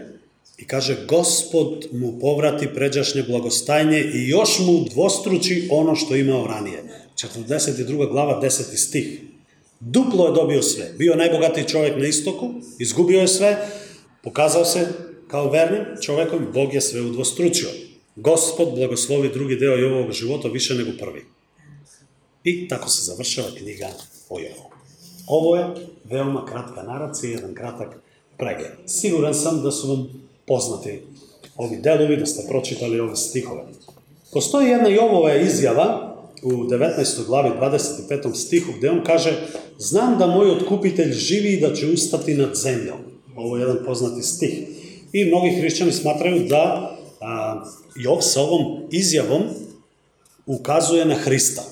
i 0.59 0.67
kaže 0.67 0.97
Gospod 1.09 1.87
mu 1.93 2.21
povrati 2.21 2.69
pređašnje 2.75 3.23
blagostajnje 3.23 3.99
i 4.15 4.29
još 4.29 4.59
mu 4.59 4.85
dvostruči 4.91 5.69
ono 5.71 5.97
što 5.97 6.17
imao 6.17 6.47
ranije. 6.47 6.83
42. 7.15 8.11
glava 8.11 8.41
10. 8.43 8.77
stih. 8.77 9.21
Duplo 9.81 10.27
je 10.27 10.35
dobio 10.35 10.63
sve. 10.63 10.93
Bio 10.99 11.15
najbogatiji 11.15 11.69
čovjek 11.69 11.97
na 11.97 12.07
istoku, 12.07 12.55
izgubio 12.79 13.21
je 13.21 13.29
sve, 13.29 13.57
pokazao 14.23 14.65
se 14.65 14.87
kao 15.33 15.51
vernim 15.51 15.85
čovekom, 16.01 16.47
Bog 16.55 16.75
je 16.75 16.81
sve 16.81 17.01
udvostručio. 17.01 17.69
Gospod 18.17 18.75
blagoslovi 18.75 19.31
drugi 19.33 19.57
deo 19.57 19.79
i 19.79 19.85
ovog 19.85 20.13
života 20.13 20.49
više 20.49 20.75
nego 20.75 20.91
prvi. 20.99 21.25
I 22.45 22.69
tako 22.69 22.89
se 22.89 23.03
završava 23.03 23.49
knjiga 23.59 23.89
o 24.29 24.39
Jovu. 24.39 24.71
Ovo 25.27 25.57
je 25.57 25.67
veoma 26.05 26.47
kratka 26.47 26.83
naracija, 26.83 27.31
jedan 27.31 27.55
kratak 27.55 28.03
pregled. 28.39 28.73
Siguran 28.87 29.35
sam 29.35 29.63
da 29.63 29.71
su 29.71 29.89
vam 29.89 30.09
poznati 30.47 31.03
ovi 31.57 31.77
delovi, 31.77 32.17
da 32.17 32.27
ste 32.27 32.49
pročitali 32.49 33.01
ove 33.01 33.17
stihove. 33.17 33.63
Postoji 34.33 34.69
jedna 34.69 34.89
Jovova 34.89 35.37
izjava 35.37 36.17
u 36.43 36.51
19. 36.51 37.27
glavi 37.27 37.51
25. 37.61 38.35
stihu 38.35 38.73
gde 38.79 38.91
on 38.91 39.05
kaže 39.05 39.49
Znam 39.79 40.19
da 40.19 40.27
moj 40.27 40.51
otkupitelj 40.51 41.13
živi 41.13 41.53
i 41.53 41.61
da 41.61 41.75
će 41.75 41.93
ustati 41.93 42.35
nad 42.35 42.55
zemljom. 42.55 42.99
Ovo 43.37 43.57
je 43.57 43.61
jedan 43.61 43.79
poznati 43.87 44.23
stih. 44.23 44.72
I 45.13 45.25
mnogi 45.25 45.51
hrišćani 45.51 45.93
smatraju 45.93 46.47
da 46.49 46.97
a, 47.21 47.65
Jov 47.97 48.21
sa 48.21 48.41
ovom 48.41 48.89
izjavom 48.91 49.43
ukazuje 50.47 51.05
na 51.05 51.15
Hrista. 51.15 51.63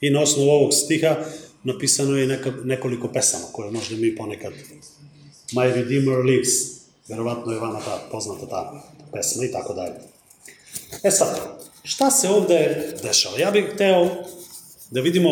I 0.00 0.10
na 0.10 0.20
osnovu 0.20 0.50
ovog 0.50 0.74
stiha 0.74 1.16
napisano 1.64 2.16
je 2.16 2.26
neka, 2.26 2.52
nekoliko 2.64 3.08
pesama 3.08 3.44
koje 3.52 3.70
možda 3.70 3.96
mi 3.96 4.16
ponekad 4.16 4.52
My 5.52 5.74
Redeemer 5.74 6.18
Lives. 6.18 6.50
Verovatno 7.08 7.52
je 7.52 7.58
vama 7.58 7.80
ta 7.84 8.08
poznata 8.10 8.46
ta 8.46 8.82
pesma 9.12 9.44
i 9.44 9.52
tako 9.52 9.74
dalje. 9.74 9.94
E 11.02 11.10
sad, 11.10 11.62
Šta 11.84 12.10
se 12.10 12.28
ovde 12.28 12.92
dešava? 13.02 13.38
Ja 13.38 13.50
bih 13.50 13.64
hteo 13.74 14.24
da 14.90 15.00
vidimo 15.00 15.28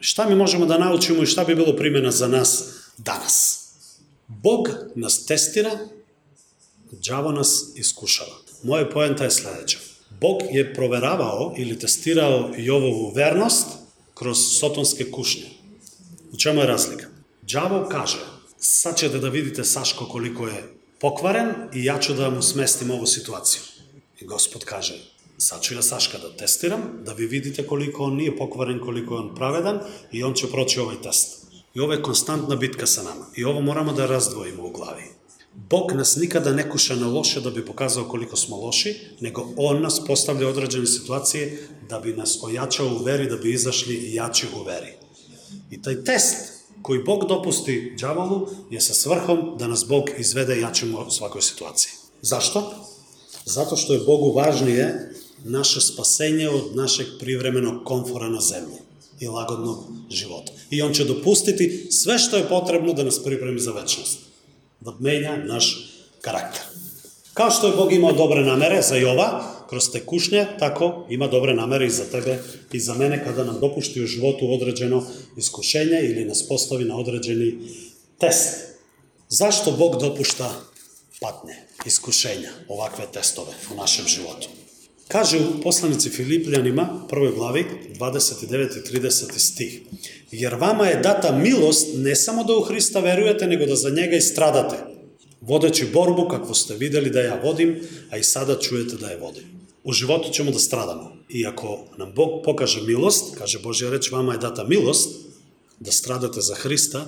šta 0.00 0.28
mi 0.28 0.34
možemo 0.34 0.66
da 0.66 0.78
naučimo 0.78 1.22
i 1.22 1.26
šta 1.26 1.44
bi 1.44 1.54
bilo 1.54 1.76
primjena 1.76 2.10
za 2.10 2.28
nas 2.28 2.64
danas. 2.98 3.66
Bog 4.28 4.68
nas 4.94 5.26
testira, 5.26 5.70
Джава 6.98 7.32
нас 7.32 7.72
искушава. 7.76 8.34
Моја 8.66 8.88
поента 8.90 9.24
е 9.24 9.30
следеќа. 9.30 9.78
Бог 10.20 10.42
ја 10.50 10.64
проверавао 10.74 11.52
или 11.56 11.78
тестирао 11.78 12.50
Јовову 12.58 13.14
верност 13.14 13.78
кроз 14.14 14.58
сотонске 14.58 15.06
кушни. 15.10 15.46
У 16.34 16.36
чему 16.36 16.60
е 16.60 16.66
разлика? 16.66 17.08
Джава 17.46 17.88
каже, 17.88 18.18
сачете 18.60 19.18
да 19.18 19.30
видите 19.30 19.64
Сашко 19.64 20.08
колико 20.08 20.48
е 20.48 20.64
покварен 21.00 21.70
и 21.72 21.86
ја 21.86 22.00
ќе 22.02 22.16
да 22.18 22.30
му 22.30 22.42
сместим 22.42 22.90
ову 22.90 23.06
ситуација. 23.06 23.62
И 24.20 24.26
Господ 24.26 24.64
каже, 24.64 24.98
сачу 25.38 25.78
ја 25.78 25.86
Сашка 25.86 26.18
да 26.18 26.34
тестирам, 26.36 27.04
да 27.06 27.14
ви 27.14 27.26
видите 27.26 27.66
колико 27.66 28.02
он 28.02 28.20
е 28.20 28.36
покварен, 28.36 28.80
колико 28.80 29.14
он 29.14 29.34
праведен 29.34 29.80
и 30.12 30.24
он 30.24 30.34
ќе 30.34 30.50
прочи 30.50 30.82
овој 30.82 31.00
тест. 31.02 31.46
И 31.74 31.80
ова 31.80 31.94
е 31.94 32.02
константна 32.02 32.56
битка 32.56 32.86
со 32.86 33.02
нама. 33.02 33.30
И 33.36 33.44
ово 33.44 33.62
мораме 33.62 33.92
да 33.92 34.08
раздвоиме 34.08 34.62
у 34.62 34.70
глави. 34.70 35.19
Bog 35.54 35.92
nas 35.92 36.16
nikada 36.16 36.52
ne 36.52 36.70
kuša 36.70 36.96
na 36.96 37.08
loše 37.08 37.40
da 37.40 37.50
bi 37.50 37.66
pokazao 37.66 38.04
koliko 38.04 38.36
smo 38.36 38.56
loši, 38.56 38.96
nego 39.20 39.52
On 39.56 39.82
nas 39.82 40.00
postavlja 40.06 40.48
određene 40.48 40.86
situacije 40.86 41.68
da 41.88 42.00
bi 42.00 42.12
nas 42.12 42.38
ojačao 42.42 42.86
u 42.86 43.04
veri, 43.04 43.28
da 43.28 43.36
bi 43.36 43.52
izašli 43.52 44.14
jači 44.14 44.46
u 44.56 44.62
veri. 44.62 44.92
I 45.70 45.82
taj 45.82 46.04
test 46.04 46.36
koji 46.82 47.02
Bog 47.02 47.28
dopusti 47.28 47.96
đavolu 48.00 48.48
je 48.70 48.80
sa 48.80 48.94
svrhom 48.94 49.56
da 49.58 49.68
nas 49.68 49.84
Bog 49.88 50.10
izvede 50.18 50.60
jačim 50.60 50.94
u 50.94 51.10
svakoj 51.10 51.42
situaciji. 51.42 51.92
Zašto? 52.22 52.74
Zato 53.44 53.76
što 53.76 53.92
je 53.92 54.04
Bogu 54.06 54.32
važnije 54.32 55.12
naše 55.44 55.80
spasenje 55.80 56.48
od 56.48 56.76
našeg 56.76 57.06
privremenog 57.18 57.84
komfora 57.84 58.28
na 58.28 58.40
zemlji 58.40 58.78
i 59.20 59.26
lagodnog 59.26 59.78
života. 60.10 60.52
I 60.70 60.82
On 60.82 60.94
će 60.94 61.04
dopustiti 61.04 61.88
sve 61.90 62.18
što 62.18 62.36
je 62.36 62.48
potrebno 62.48 62.92
da 62.92 63.04
nas 63.04 63.24
pripremi 63.24 63.60
za 63.60 63.72
večnost. 63.72 64.29
Da 64.80 64.96
menja 65.00 65.36
naš 65.36 65.90
karakter. 66.20 66.62
Kao 67.34 67.50
što 67.50 67.66
je 67.66 67.76
Bog 67.76 67.92
imao 67.92 68.12
dobre 68.12 68.40
namere 68.40 68.82
za 68.82 68.96
Jova, 68.96 69.44
kroz 69.68 69.90
te 69.92 70.06
kušnje, 70.06 70.46
tako 70.58 71.06
ima 71.10 71.26
dobre 71.26 71.54
namere 71.54 71.86
i 71.86 71.90
za 71.90 72.04
tebe 72.04 72.38
i 72.72 72.80
za 72.80 72.94
mene 72.94 73.24
kada 73.24 73.44
nam 73.44 73.60
dopušti 73.60 74.02
u 74.02 74.06
životu 74.06 74.52
određeno 74.52 75.06
iskušenje 75.36 76.00
ili 76.02 76.24
nas 76.24 76.48
postavi 76.48 76.84
na 76.84 76.96
određeni 76.96 77.58
test. 78.18 78.70
Zašto 79.28 79.72
Bog 79.72 80.00
dopušta 80.00 80.54
patnje, 81.20 81.54
iskušenja, 81.86 82.50
ovakve 82.68 83.06
testove 83.12 83.52
u 83.72 83.76
našem 83.76 84.06
životu? 84.06 84.48
Kaže 85.12 85.38
u 85.38 85.62
poslanici 85.62 86.10
Filipljanima, 86.10 87.06
prvoj 87.08 87.32
glavi, 87.32 87.64
29. 87.98 88.78
i 88.78 88.98
30. 88.98 89.38
stih. 89.38 89.80
Jer 90.30 90.54
vama 90.54 90.86
je 90.86 91.00
data 91.00 91.36
milost 91.36 91.88
ne 91.96 92.16
samo 92.16 92.44
da 92.44 92.56
u 92.56 92.60
Hrista 92.60 93.00
verujete, 93.00 93.46
nego 93.46 93.66
da 93.66 93.76
za 93.76 93.90
njega 93.90 94.16
i 94.16 94.20
stradate, 94.20 94.76
vodeći 95.40 95.86
borbu 95.92 96.28
kakvu 96.28 96.54
ste 96.54 96.74
videli 96.74 97.10
da 97.10 97.20
ja 97.20 97.40
vodim, 97.44 97.80
a 98.10 98.16
i 98.16 98.22
sada 98.22 98.58
čujete 98.58 98.96
da 98.96 99.08
je 99.08 99.18
vodim. 99.18 99.44
U 99.84 99.92
životu 99.92 100.32
ćemo 100.32 100.50
da 100.50 100.58
stradamo. 100.58 101.16
I 101.28 101.46
ako 101.46 101.84
nam 101.98 102.12
Bog 102.14 102.42
pokaže 102.44 102.82
milost, 102.82 103.34
kaže 103.38 103.58
Božja 103.58 103.90
reč, 103.90 104.10
vama 104.10 104.32
je 104.32 104.38
data 104.38 104.64
milost 104.64 105.10
da 105.80 105.92
stradate 105.92 106.40
za 106.40 106.54
Hrista, 106.54 107.06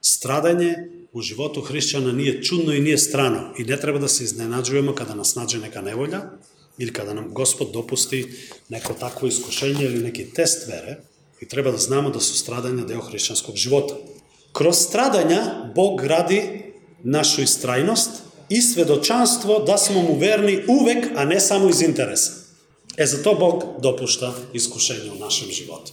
stradanje 0.00 0.74
u 1.12 1.20
životu 1.20 1.60
hrišćana 1.60 2.12
nije 2.12 2.42
čudno 2.42 2.74
i 2.74 2.80
nije 2.80 2.98
strano 2.98 3.54
i 3.58 3.64
ne 3.64 3.80
treba 3.80 3.98
da 3.98 4.08
se 4.08 4.24
iznenađujemo 4.24 4.94
kada 4.94 5.14
nas 5.14 5.34
nađe 5.34 5.58
neka 5.58 5.80
nevolja 5.80 6.30
ili 6.78 6.92
kada 6.92 7.14
nam 7.14 7.34
Gospod 7.34 7.70
dopusti 7.72 8.26
neko 8.68 8.92
takvo 8.92 9.28
iskušenje 9.28 9.84
ili 9.84 10.02
neki 10.02 10.30
test 10.30 10.68
vere 10.68 10.96
i 11.40 11.48
treba 11.48 11.70
da 11.70 11.78
znamo 11.78 12.10
da 12.10 12.20
su 12.20 12.38
stradanja 12.38 12.84
deo 12.84 13.00
hrišćanskog 13.00 13.56
života. 13.56 13.94
Kroz 14.52 14.76
stradanja 14.76 15.72
Bog 15.74 16.00
gradi 16.00 16.62
našu 17.02 17.42
istrajnost 17.42 18.10
i 18.48 18.62
svedočanstvo 18.62 19.58
da 19.58 19.78
smo 19.78 20.02
mu 20.02 20.18
verni 20.18 20.62
uvek, 20.68 21.06
a 21.16 21.24
ne 21.24 21.40
samo 21.40 21.68
iz 21.68 21.82
interesa. 21.82 22.32
E, 22.96 23.06
zato 23.06 23.34
Bog 23.34 23.64
dopušta 23.82 24.34
iskušenje 24.52 25.10
u 25.10 25.18
našem 25.18 25.48
životu. 25.50 25.92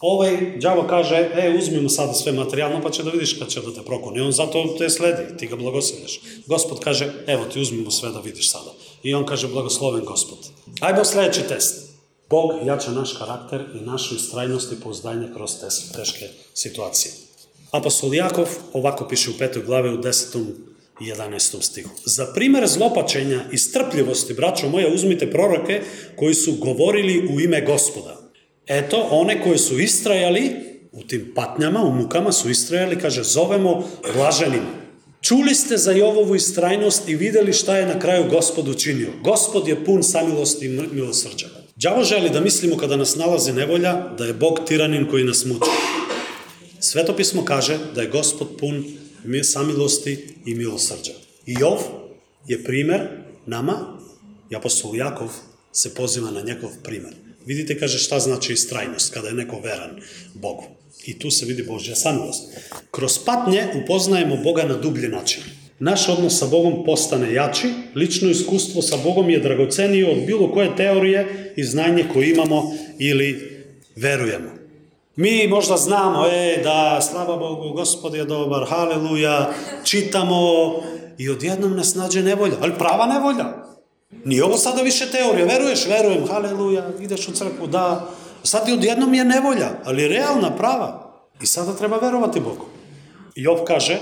Ovaj 0.00 0.58
đavo 0.58 0.86
kaže, 0.88 1.16
e, 1.16 1.56
uzmimo 1.58 1.88
sada 1.88 2.12
sve 2.12 2.32
materijalno, 2.32 2.82
pa 2.82 2.90
će 2.90 3.02
da 3.02 3.10
vidiš 3.10 3.38
kad 3.38 3.48
će 3.48 3.60
da 3.60 3.74
te 3.74 3.82
prokone. 3.82 4.22
On 4.22 4.32
zato 4.32 4.74
te 4.78 4.90
sledi, 4.90 5.36
ti 5.38 5.46
ga 5.46 5.56
blagoslovljaš. 5.56 6.20
Gospod 6.46 6.80
kaže, 6.80 7.12
evo 7.26 7.44
ti 7.44 7.60
uzmimo 7.60 7.90
sve 7.90 8.10
da 8.10 8.20
vidiš 8.20 8.50
sada. 8.50 8.72
I 9.02 9.14
on 9.14 9.26
kaže, 9.26 9.48
blagosloven 9.48 10.04
Gospod. 10.04 10.38
Ajmo 10.80 11.04
sledeći 11.04 11.42
test. 11.48 11.90
Bog 12.30 12.50
jača 12.66 12.90
naš 12.90 13.12
karakter 13.18 13.64
i 13.74 13.84
našu 13.84 14.14
istrajnost 14.14 14.72
i 14.72 14.80
pouzdanje 14.80 15.28
kroz 15.34 15.50
te 15.60 15.96
teške 15.96 16.28
situacije. 16.54 17.12
Apostol 17.70 18.14
Jakov 18.14 18.48
ovako 18.72 19.08
piše 19.08 19.30
u 19.30 19.38
petoj 19.38 19.62
glave 19.62 19.90
u 19.90 19.96
desetom 19.96 20.46
i 21.00 21.04
11. 21.04 21.62
stihu. 21.62 21.90
Za 22.04 22.26
primer 22.34 22.68
zlopačenja 22.68 23.44
i 23.52 23.58
strpljivosti, 23.58 24.34
braćo 24.34 24.68
moje, 24.68 24.94
uzmite 24.94 25.30
proroke 25.30 25.82
koji 26.16 26.34
su 26.34 26.52
govorili 26.52 27.28
u 27.34 27.40
ime 27.40 27.60
gospoda. 27.60 28.16
Eto, 28.66 29.06
one 29.10 29.42
koje 29.42 29.58
su 29.58 29.80
istrajali 29.80 30.52
u 30.92 31.02
tim 31.02 31.32
patnjama, 31.34 31.82
u 31.82 31.92
mukama 31.92 32.32
su 32.32 32.50
istrajali, 32.50 32.98
kaže, 32.98 33.22
zovemo 33.22 33.84
blaženim. 34.14 34.79
Čuli 35.22 35.54
ste 35.54 35.76
za 35.76 35.92
Jovovu 35.92 36.34
istrajnost 36.34 37.08
i 37.08 37.16
videli 37.16 37.52
šta 37.52 37.76
je 37.76 37.86
na 37.86 37.98
kraju 37.98 38.30
gospod 38.30 38.68
učinio. 38.68 39.12
Gospod 39.22 39.68
je 39.68 39.84
pun 39.84 40.02
samilosti 40.02 40.66
i 40.66 40.68
milosrđa. 40.92 41.46
Đavo 41.76 42.04
želi 42.04 42.30
da 42.30 42.40
mislimo 42.40 42.76
kada 42.76 42.96
nas 42.96 43.16
nalazi 43.16 43.52
nevolja 43.52 44.14
da 44.18 44.24
je 44.24 44.32
Bog 44.32 44.60
tiranin 44.68 45.06
koji 45.10 45.24
nas 45.24 45.44
muči. 45.44 45.70
Svetopismo 46.80 47.44
kaže 47.44 47.78
da 47.94 48.02
je 48.02 48.08
gospod 48.08 48.48
pun 48.58 48.84
samilosti 49.42 50.34
i 50.46 50.54
milosrđa. 50.54 51.12
I 51.46 51.54
Jov 51.60 51.78
je 52.46 52.64
primer 52.64 53.00
nama, 53.46 53.98
i 54.50 54.56
apostol 54.56 54.96
Jakov 54.96 55.28
se 55.72 55.94
poziva 55.94 56.30
na 56.30 56.40
njegov 56.40 56.70
primer. 56.82 57.14
Vidite, 57.50 57.78
kaže, 57.78 57.98
šta 57.98 58.20
znači 58.20 58.52
istrajnost 58.52 59.14
kada 59.14 59.28
je 59.28 59.34
neko 59.34 59.60
veran 59.60 59.90
Bogu. 60.34 60.64
I 61.06 61.18
tu 61.18 61.30
se 61.30 61.46
vidi 61.46 61.62
Božja 61.62 61.96
samilost. 61.96 62.42
Kroz 62.90 63.18
patnje 63.18 63.64
upoznajemo 63.82 64.36
Boga 64.36 64.62
na 64.62 64.76
dublji 64.76 65.08
način. 65.08 65.42
Naš 65.78 66.08
odnos 66.08 66.38
sa 66.38 66.46
Bogom 66.46 66.84
postane 66.84 67.32
jači, 67.34 67.68
lično 67.94 68.30
iskustvo 68.30 68.82
sa 68.82 68.96
Bogom 69.04 69.30
je 69.30 69.40
dragocenije 69.40 70.10
od 70.10 70.18
bilo 70.26 70.52
koje 70.52 70.76
teorije 70.76 71.52
i 71.56 71.64
znanje 71.64 72.04
koje 72.12 72.30
imamo 72.30 72.72
ili 72.98 73.58
verujemo. 73.96 74.50
Mi 75.16 75.48
možda 75.48 75.76
znamo, 75.76 76.26
e, 76.26 76.60
da, 76.64 77.00
slava 77.10 77.36
Bogu, 77.36 77.72
gospod 77.74 78.14
je 78.14 78.24
dobar, 78.24 78.68
haleluja, 78.68 79.52
čitamo 79.84 80.40
i 81.18 81.28
odjednom 81.28 81.76
nas 81.76 81.94
nađe 81.94 82.22
nevolja, 82.22 82.54
ali 82.60 82.78
prava 82.78 83.06
nevolja. 83.06 83.69
Nije 84.24 84.44
ovo 84.44 84.56
sada 84.56 84.82
više 84.82 85.10
teorija, 85.10 85.46
veruješ, 85.46 85.86
verujem, 85.86 86.26
haleluja, 86.28 86.90
ideš 87.00 87.28
u 87.28 87.32
crkvu, 87.32 87.66
da. 87.66 88.08
Sad 88.42 88.68
i 88.68 88.72
odjednom 88.72 89.14
je 89.14 89.24
nevolja, 89.24 89.70
ali 89.84 90.08
realna, 90.08 90.56
prava. 90.56 91.12
I 91.42 91.46
sada 91.46 91.76
treba 91.76 91.98
verovati 91.98 92.40
Bogu. 92.40 92.66
Job 93.34 93.58
kaže, 93.66 93.98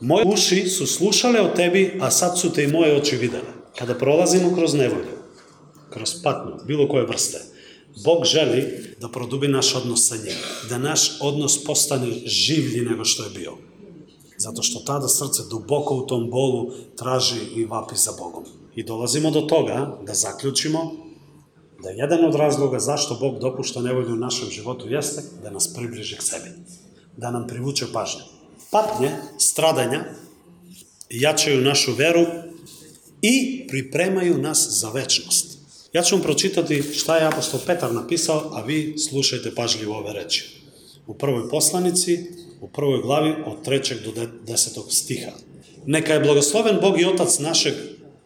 moje 0.00 0.24
uši 0.26 0.68
su 0.68 0.86
slušale 0.86 1.40
o 1.40 1.48
tebi, 1.48 1.98
a 2.00 2.10
sad 2.10 2.38
su 2.38 2.52
te 2.52 2.64
i 2.64 2.72
moje 2.72 2.96
oči 2.96 3.16
videle. 3.16 3.52
Kada 3.78 3.94
prolazimo 3.94 4.54
kroz 4.54 4.74
nevolju, 4.74 5.16
kroz 5.90 6.22
patnju, 6.22 6.52
bilo 6.66 6.88
koje 6.88 7.06
vrste, 7.06 7.38
Bog 8.04 8.24
želi 8.24 8.94
da 9.00 9.08
produbi 9.08 9.48
naš 9.48 9.74
odnos 9.74 10.08
sa 10.08 10.16
njim, 10.16 10.36
da 10.68 10.78
naš 10.78 11.18
odnos 11.20 11.64
postane 11.64 12.06
življi 12.24 12.80
nego 12.80 13.04
što 13.04 13.24
je 13.24 13.30
bio. 13.30 13.52
Zato 14.38 14.62
što 14.62 14.80
tada 14.80 15.08
srce 15.08 15.42
duboko 15.50 15.94
u 15.94 16.06
tom 16.06 16.30
bolu 16.30 16.72
traži 16.96 17.40
i 17.56 17.64
vapi 17.64 17.96
za 17.96 18.10
Bogom. 18.18 18.44
I 18.74 18.82
dolazimo 18.82 19.30
do 19.30 19.40
toga 19.40 19.98
da 20.06 20.14
zaključimo 20.14 20.92
da 21.82 21.90
jedan 21.90 22.24
od 22.24 22.34
razloga 22.34 22.78
zašto 22.78 23.14
Bog 23.20 23.38
dopušta 23.38 23.80
nevolju 23.80 24.12
u 24.12 24.16
našem 24.16 24.50
životu 24.50 24.88
jeste 24.88 25.22
da 25.42 25.50
nas 25.50 25.74
približi 25.74 26.16
k 26.16 26.22
sebi, 26.22 26.50
da 27.16 27.30
nam 27.30 27.46
privuče 27.46 27.86
pažnju. 27.92 28.20
Patnje, 28.70 29.10
stradanja 29.38 30.04
jačaju 31.10 31.60
našu 31.60 31.92
veru 31.94 32.26
i 33.22 33.66
pripremaju 33.68 34.38
nas 34.38 34.66
za 34.70 34.90
večnost. 34.90 35.58
Ja 35.92 36.02
ću 36.02 36.14
vam 36.14 36.22
pročitati 36.22 36.82
šta 36.82 37.16
je 37.16 37.26
apostol 37.26 37.60
Petar 37.66 37.92
napisao, 37.92 38.50
a 38.52 38.62
vi 38.62 38.98
slušajte 38.98 39.54
pažljivo 39.54 39.98
ove 39.98 40.12
reči. 40.12 40.62
U 41.06 41.14
prvoj 41.14 41.48
poslanici, 41.50 42.26
u 42.60 42.68
prvoj 42.68 43.02
glavi 43.02 43.34
od 43.46 43.64
trećeg 43.64 43.98
do 44.04 44.26
desetog 44.46 44.92
stiha. 44.92 45.30
Neka 45.86 46.12
je 46.12 46.20
blagosloven 46.20 46.78
Bog 46.80 47.00
i 47.00 47.04
Otac 47.04 47.38
našeg 47.38 47.74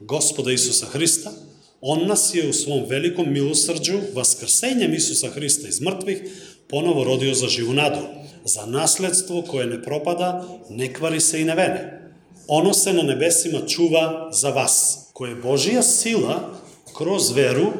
gospoda 0.00 0.52
Isusa 0.52 0.86
Hrista, 0.86 1.32
On 1.80 2.06
nas 2.06 2.34
je 2.34 2.48
u 2.48 2.52
svom 2.52 2.84
velikom 2.88 3.32
milosrđu, 3.32 4.00
vaskrsenjem 4.14 4.94
Isusa 4.94 5.30
Hrista 5.30 5.68
iz 5.68 5.80
mrtvih, 5.80 6.22
ponovo 6.68 7.04
rodio 7.04 7.34
za 7.34 7.48
živu 7.48 7.72
nadu, 7.72 8.00
za 8.44 8.66
nasledstvo 8.66 9.42
koje 9.42 9.66
ne 9.66 9.82
propada, 9.82 10.48
ne 10.70 10.94
kvari 10.94 11.20
se 11.20 11.40
i 11.40 11.44
ne 11.44 11.54
vene. 11.54 12.12
Ono 12.48 12.74
se 12.74 12.92
na 12.92 13.02
nebesima 13.02 13.66
čuva 13.66 14.30
za 14.32 14.50
vas, 14.50 14.98
koje 15.12 15.30
je 15.30 15.36
Božija 15.36 15.82
sila 15.82 16.60
kroz 16.96 17.30
veru 17.30 17.72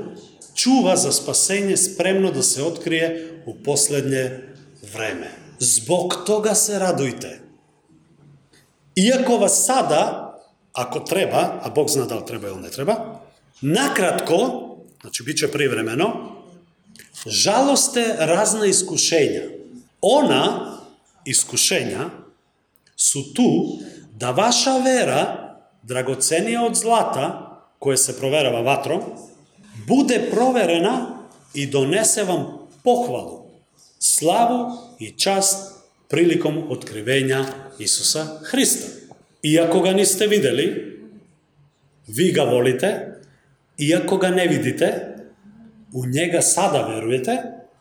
čuva 0.54 0.96
za 0.96 1.12
spasenje 1.12 1.76
spremno 1.76 2.30
da 2.30 2.42
se 2.42 2.62
otkrije 2.62 3.42
u 3.46 3.54
poslednje 3.64 4.30
vreme. 4.94 5.30
Zbog 5.58 6.22
toga 6.26 6.54
se 6.54 6.78
radujte. 6.78 7.40
Iako 8.96 9.36
vas 9.36 9.64
sada, 9.66 10.25
ako 10.76 11.00
treba, 11.00 11.60
a 11.62 11.70
Bog 11.74 11.88
zna 11.90 12.04
da 12.04 12.14
li 12.14 12.26
treba 12.26 12.48
ili 12.48 12.60
ne 12.60 12.70
treba, 12.70 13.20
nakratko, 13.60 14.36
znači 15.00 15.22
bit 15.22 15.38
će 15.38 15.48
privremeno, 15.48 16.36
žaloste 17.26 18.16
razna 18.18 18.66
iskušenja. 18.66 19.42
Ona 20.00 20.76
iskušenja 21.24 22.10
su 22.96 23.34
tu 23.34 23.78
da 24.12 24.30
vaša 24.30 24.78
vera, 24.78 25.52
dragocenija 25.82 26.64
od 26.64 26.74
zlata, 26.74 27.42
koje 27.78 27.96
se 27.96 28.18
proverava 28.18 28.60
vatrom, 28.60 29.00
bude 29.86 30.28
proverena 30.30 31.18
i 31.54 31.66
donese 31.66 32.24
vam 32.24 32.68
pohvalu, 32.82 33.46
slavu 33.98 34.72
i 34.98 35.10
čast 35.18 35.74
prilikom 36.08 36.70
otkrivenja 36.70 37.44
Isusa 37.78 38.40
Hrista. 38.42 39.05
Iako 39.46 39.80
ga 39.80 39.92
niste 39.92 40.26
videli, 40.26 40.66
vi 42.06 42.32
ga 42.32 42.42
volite, 42.42 42.90
iako 43.78 44.16
ga 44.16 44.30
ne 44.30 44.46
vidite, 44.48 44.92
u 45.92 46.06
njega 46.06 46.42
sada 46.42 46.86
verujete 46.86 47.36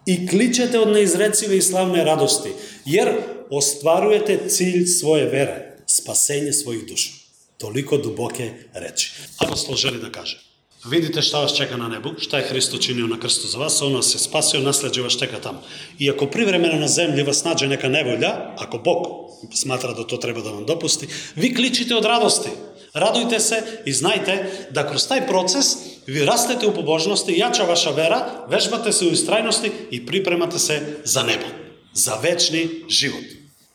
i 0.06 0.28
kličete 0.28 0.80
od 0.80 0.94
neizrecive 0.94 1.58
i 1.58 1.62
slavne 1.62 2.04
radosti. 2.04 2.50
Jer 2.86 3.10
ostvarujete 3.50 4.50
cilj 4.50 4.86
svoje 4.86 5.26
vere, 5.26 5.78
spasenje 5.88 6.54
svojih 6.54 6.86
duša. 6.88 7.12
Toliko 7.58 7.98
duboke 7.98 8.52
reči. 8.74 9.12
Apostol 9.40 9.76
želi 9.76 10.02
da 10.02 10.12
kaže. 10.12 10.55
Vidite 10.90 11.22
šta 11.22 11.40
vas 11.40 11.56
čeka 11.58 11.78
na 11.78 11.88
nebu, 11.88 12.10
šta 12.20 12.38
je 12.38 12.48
Hristo 12.48 12.78
činio 12.78 13.08
na 13.08 13.20
krstu 13.20 13.48
za 13.48 13.58
vas, 13.58 13.82
on 13.82 13.96
vas 13.96 14.16
je 14.16 14.20
spasio, 14.20 14.60
nasleđe 14.60 15.02
vas 15.02 15.18
čeka 15.18 15.40
tamo. 15.40 15.62
I 16.00 16.10
ako 16.10 16.28
privremeno 16.28 16.80
na 16.80 16.88
zemlji 16.88 17.24
vas 17.24 17.44
nađe 17.44 17.68
neka 17.68 17.90
nevolja, 17.90 18.54
ako 18.58 18.78
Bog 18.78 19.08
smatra 19.54 19.94
da 19.94 20.04
to 20.04 20.18
treba 20.18 20.42
da 20.42 20.52
vam 20.52 20.66
dopusti, 20.66 21.08
vi 21.36 21.56
kličite 21.56 21.96
od 21.96 22.06
radosti. 22.06 22.50
Radujte 22.94 23.40
se 23.40 23.64
i 23.86 23.94
znajte 23.94 24.68
da 24.72 24.88
kroz 24.90 25.08
taj 25.08 25.28
proces 25.28 25.66
vi 26.08 26.26
rastete 26.26 26.68
u 26.68 26.74
pobožnosti, 26.74 27.34
jača 27.38 27.64
vaša 27.64 27.90
vera, 27.90 28.46
vežbate 28.50 28.92
se 28.92 29.06
u 29.06 29.12
istrajnosti 29.12 29.72
i 29.92 30.06
pripremate 30.06 30.60
se 30.60 30.82
za 31.04 31.24
nebo, 31.24 31.46
za 31.94 32.16
večni 32.24 32.70
život, 32.90 33.24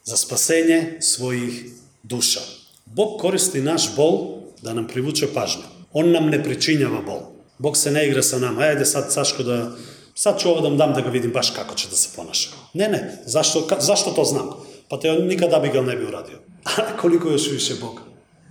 za 0.04 0.16
spasenje 0.16 0.96
svojih 1.00 1.64
duša. 2.02 2.40
Bog 2.86 3.20
koristi 3.20 3.60
naš 3.60 3.96
bol 3.96 4.40
da 4.62 4.74
nam 4.74 4.86
privuče 4.86 5.26
pažnju. 5.34 5.79
On 5.92 6.10
nam 6.10 6.26
ne 6.26 6.44
pričinjava 6.44 7.00
bol. 7.02 7.20
Bog 7.58 7.76
se 7.76 7.90
ne 7.90 8.08
igra 8.08 8.22
sa 8.22 8.38
nama. 8.38 8.60
Ajde 8.60 8.84
sad, 8.84 9.12
Saško, 9.12 9.42
da... 9.42 9.70
Sad 10.14 10.40
ću 10.40 10.48
ovo 10.48 10.60
da 10.60 10.68
vam 10.68 10.78
dam 10.78 10.94
da 10.94 11.00
ga 11.00 11.10
vidim 11.10 11.32
baš 11.32 11.50
kako 11.50 11.74
će 11.74 11.88
da 11.88 11.96
se 11.96 12.08
ponaša. 12.16 12.50
Ne, 12.74 12.88
ne. 12.88 13.22
Zašto, 13.26 13.66
ka, 13.66 13.76
zašto 13.80 14.10
to 14.10 14.24
znam? 14.24 14.50
Pa 14.88 15.00
te 15.00 15.10
on 15.10 15.26
nikada 15.26 15.58
bi 15.58 15.68
ga 15.68 15.80
ne 15.80 15.96
bi 15.96 16.04
uradio. 16.04 16.38
A 16.76 16.96
koliko 17.00 17.28
još 17.28 17.50
više 17.50 17.74
Bog? 17.80 18.00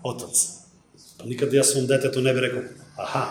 Otac. 0.03 0.47
Pa 1.17 1.25
nikad 1.25 1.53
ja 1.53 1.63
svom 1.63 1.87
detetu 1.87 2.21
ne 2.21 2.33
bi 2.33 2.39
rekao, 2.39 2.61
aha, 2.95 3.25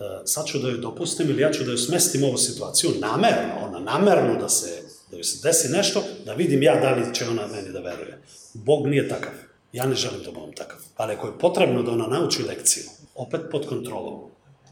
e, 0.00 0.26
sad 0.26 0.46
ću 0.46 0.58
da 0.58 0.68
joj 0.68 0.78
dopustim 0.78 1.30
ili 1.30 1.42
ja 1.42 1.52
ću 1.52 1.64
da 1.64 1.70
joj 1.70 1.78
smestim 1.78 2.24
ovu 2.24 2.38
situaciju 2.38 2.90
namerno, 3.00 3.54
ona 3.66 3.78
namerno 3.78 4.40
da 4.40 4.48
se, 4.48 4.82
da 5.10 5.16
joj 5.16 5.24
se 5.24 5.48
desi 5.48 5.68
nešto, 5.68 6.02
da 6.26 6.34
vidim 6.34 6.62
ja 6.62 6.80
da 6.80 6.90
li 6.90 7.14
će 7.14 7.28
ona 7.28 7.46
meni 7.46 7.72
da 7.72 7.80
veruje. 7.80 8.22
Bog 8.54 8.86
nije 8.86 9.08
takav. 9.08 9.32
Ja 9.72 9.86
ne 9.86 9.94
želim 9.94 10.22
da 10.22 10.30
budem 10.30 10.52
takav. 10.52 10.78
Ali 10.96 11.14
ako 11.14 11.26
je 11.26 11.38
potrebno 11.38 11.82
da 11.82 11.90
ona 11.90 12.06
nauči 12.06 12.42
lekciju, 12.42 12.84
opet 13.14 13.40
pod 13.50 13.66
kontrolom, 13.68 14.20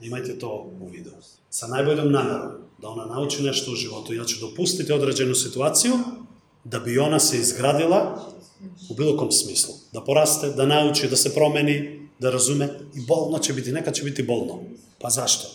imajte 0.01 0.39
to 0.39 0.71
u 0.81 0.87
vidu. 0.87 1.11
Sa 1.51 1.67
najboljom 1.67 2.13
namerom, 2.13 2.53
da 2.83 2.89
ona 2.89 3.05
nauči 3.05 3.43
nešto 3.43 3.73
u 3.73 3.75
životu, 3.75 4.15
ja 4.15 4.25
ću 4.25 4.41
dopustiti 4.41 4.93
određenu 4.93 5.35
situaciju, 5.35 5.93
da 6.65 6.79
bi 6.79 6.99
ona 6.99 7.19
se 7.19 7.39
izgradila 7.39 8.31
u 8.91 8.95
bilo 8.95 9.17
kom 9.17 9.33
smislu. 9.33 9.75
Da 9.93 10.01
poraste, 10.01 10.49
da 10.49 10.67
nauči, 10.67 11.09
da 11.09 11.17
se 11.17 11.35
promeni, 11.35 12.09
da 12.19 12.31
razume 12.31 12.69
i 12.95 13.01
bolno 13.07 13.39
će 13.39 13.53
biti, 13.53 13.73
nekad 13.73 13.95
će 13.95 14.03
biti 14.03 14.23
bolno. 14.23 14.59
Pa 14.99 15.11
zašto? 15.11 15.49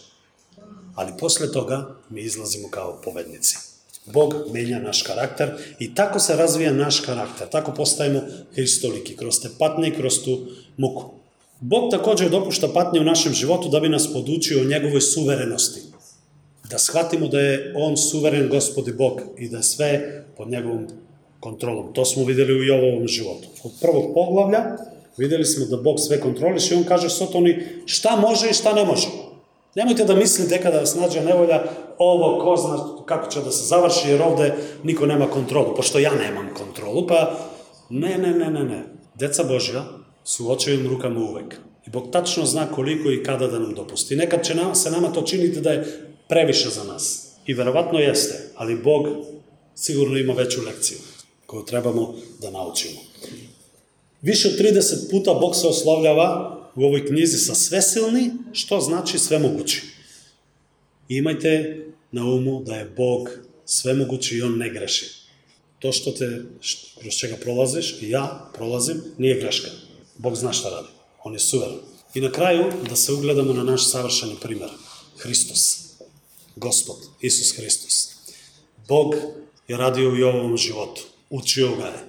Ali 0.95 1.17
posle 1.19 1.51
toga 1.51 1.95
mi 2.09 2.21
izlazimo 2.21 2.69
kao 2.69 3.01
povednici. 3.03 3.57
Bog 4.05 4.33
menja 4.53 4.79
naš 4.79 5.01
karakter 5.01 5.51
i 5.79 5.95
tako 5.95 6.19
se 6.19 6.35
razvija 6.35 6.73
naš 6.73 6.99
karakter. 6.99 7.49
Tako 7.49 7.73
postajemo 7.73 8.21
Hristoliki, 8.55 9.17
kroz 9.17 9.39
te 9.41 9.49
patnje 9.59 9.87
i 9.87 9.95
kroz 9.95 10.23
tu 10.23 10.47
muku. 10.77 11.17
Bog 11.59 11.91
takođe 11.91 12.29
dopušta 12.29 12.67
patnje 12.73 12.99
u 12.99 13.03
našem 13.03 13.33
životu 13.33 13.69
da 13.69 13.79
bi 13.79 13.89
nas 13.89 14.13
podučio 14.13 14.61
o 14.61 14.69
njegovoj 14.69 15.01
suverenosti. 15.01 15.81
Da 16.69 16.77
shvatimo 16.77 17.27
da 17.27 17.39
je 17.39 17.73
On 17.77 17.97
suveren 17.97 18.49
gospod 18.49 18.87
i 18.87 18.93
Bog 18.93 19.21
i 19.37 19.49
da 19.49 19.61
sve 19.61 20.23
pod 20.37 20.49
njegovom 20.49 20.87
kontrolom. 21.39 21.93
To 21.93 22.05
smo 22.05 22.25
videli 22.25 22.59
u 22.59 22.63
Jovovom 22.63 23.07
životu. 23.07 23.47
Od 23.63 23.71
prvog 23.81 24.13
poglavlja 24.13 24.77
videli 25.17 25.45
smo 25.45 25.65
da 25.65 25.77
Bog 25.77 25.99
sve 25.99 26.19
kontroliše 26.19 26.75
i 26.75 26.77
On 26.77 26.83
kaže 26.83 27.09
Sotoni 27.09 27.63
šta 27.85 28.15
može 28.15 28.49
i 28.49 28.53
šta 28.53 28.73
ne 28.73 28.85
može. 28.85 29.07
Nemojte 29.75 30.05
da 30.05 30.15
mislite 30.15 30.61
kada 30.61 30.79
vas 30.79 30.95
nađe 30.95 31.21
nevolja, 31.21 31.63
ovo 31.97 32.43
ko 32.43 32.55
zna 32.57 33.05
kako 33.05 33.31
će 33.31 33.41
da 33.41 33.51
se 33.51 33.65
završi, 33.65 34.09
jer 34.09 34.21
ovde 34.21 34.53
niko 34.83 35.05
nema 35.05 35.27
kontrolu, 35.27 35.75
pošto 35.75 35.99
ja 35.99 36.11
nemam 36.15 36.49
kontrolu, 36.57 37.07
pa 37.07 37.39
ne, 37.89 38.17
ne, 38.17 38.31
ne, 38.31 38.49
ne, 38.51 38.63
ne. 38.63 38.83
Deca 39.15 39.43
Božja 39.43 39.96
su 40.27 40.45
u 40.45 40.51
očevim 40.51 40.87
rukama 40.87 41.19
uvek. 41.19 41.55
I 41.87 41.89
Bog 41.89 42.11
tačno 42.11 42.45
zna 42.45 42.71
koliko 42.71 43.11
i 43.11 43.23
kada 43.23 43.47
da 43.47 43.59
nam 43.59 43.73
dopusti. 43.73 44.15
Nekad 44.15 44.45
će 44.45 44.55
nam, 44.55 44.75
se 44.75 44.91
nama 44.91 45.13
to 45.13 45.21
činiti 45.21 45.61
da 45.61 45.71
je 45.71 46.09
previše 46.29 46.69
za 46.69 46.83
nas. 46.83 47.27
I 47.45 47.53
verovatno 47.53 47.99
jeste, 47.99 48.51
ali 48.55 48.81
Bog 48.83 49.07
sigurno 49.75 50.17
ima 50.17 50.33
veću 50.33 50.61
lekciju 50.65 50.97
koju 51.45 51.65
trebamo 51.65 52.15
da 52.41 52.51
naučimo. 52.51 52.99
Više 54.21 54.47
od 54.47 54.59
30 54.59 55.09
puta 55.11 55.33
Bog 55.33 55.55
se 55.55 55.67
oslovljava 55.67 56.59
u 56.75 56.83
ovoj 56.83 57.07
knjizi 57.07 57.37
sa 57.37 57.55
svesilni, 57.55 58.31
što 58.53 58.79
znači 58.79 59.19
svemogući. 59.19 59.81
Imajte 61.09 61.85
na 62.11 62.25
umu 62.25 62.63
da 62.63 62.75
je 62.75 62.91
Bog 62.97 63.29
svemogući 63.65 64.37
i 64.37 64.41
On 64.41 64.57
ne 64.57 64.69
greši. 64.69 65.05
To 65.79 65.91
što 65.91 66.11
te, 66.11 66.41
kroz 66.99 67.13
čega 67.13 67.35
prolaziš, 67.35 67.95
i 68.01 68.09
ja 68.09 68.51
prolazim, 68.53 69.01
nije 69.17 69.39
greška. 69.39 69.86
Бог 70.19 70.35
зна 70.35 70.53
што 70.53 70.69
ради. 70.69 70.89
Он 71.23 71.35
е 71.35 71.39
суверен. 71.39 71.81
И 72.15 72.21
на 72.21 72.31
крају 72.31 72.71
да 72.89 72.95
се 72.95 73.13
угледаме 73.13 73.53
на 73.53 73.63
наш 73.63 73.85
савршен 73.85 74.37
пример. 74.41 74.71
Христос. 75.17 75.97
Господ 76.57 76.97
Исус 77.21 77.51
Христос. 77.53 78.15
Бог 78.87 79.15
ја 79.69 79.77
радио 79.77 80.11
Јовом 80.11 80.57
живот. 80.57 81.03
Учио 81.29 81.75
го 81.75 81.85
е. 81.85 82.03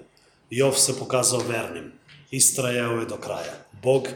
Јов 0.53 0.79
се 0.79 0.97
показал 0.99 1.41
верним. 1.41 1.93
Истрајао 2.33 3.03
е 3.03 3.07
до 3.07 3.17
краја. 3.17 3.55
Бог 3.83 4.09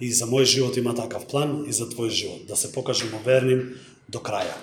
и 0.00 0.12
за 0.12 0.26
мој 0.26 0.44
живот 0.44 0.76
има 0.76 0.94
такав 0.94 1.26
план 1.26 1.64
и 1.68 1.72
за 1.72 1.88
твој 1.88 2.08
живот. 2.08 2.46
Да 2.48 2.56
се 2.56 2.72
покажемо 2.72 3.20
верним 3.24 3.78
до 4.08 4.18
краја 4.18 4.56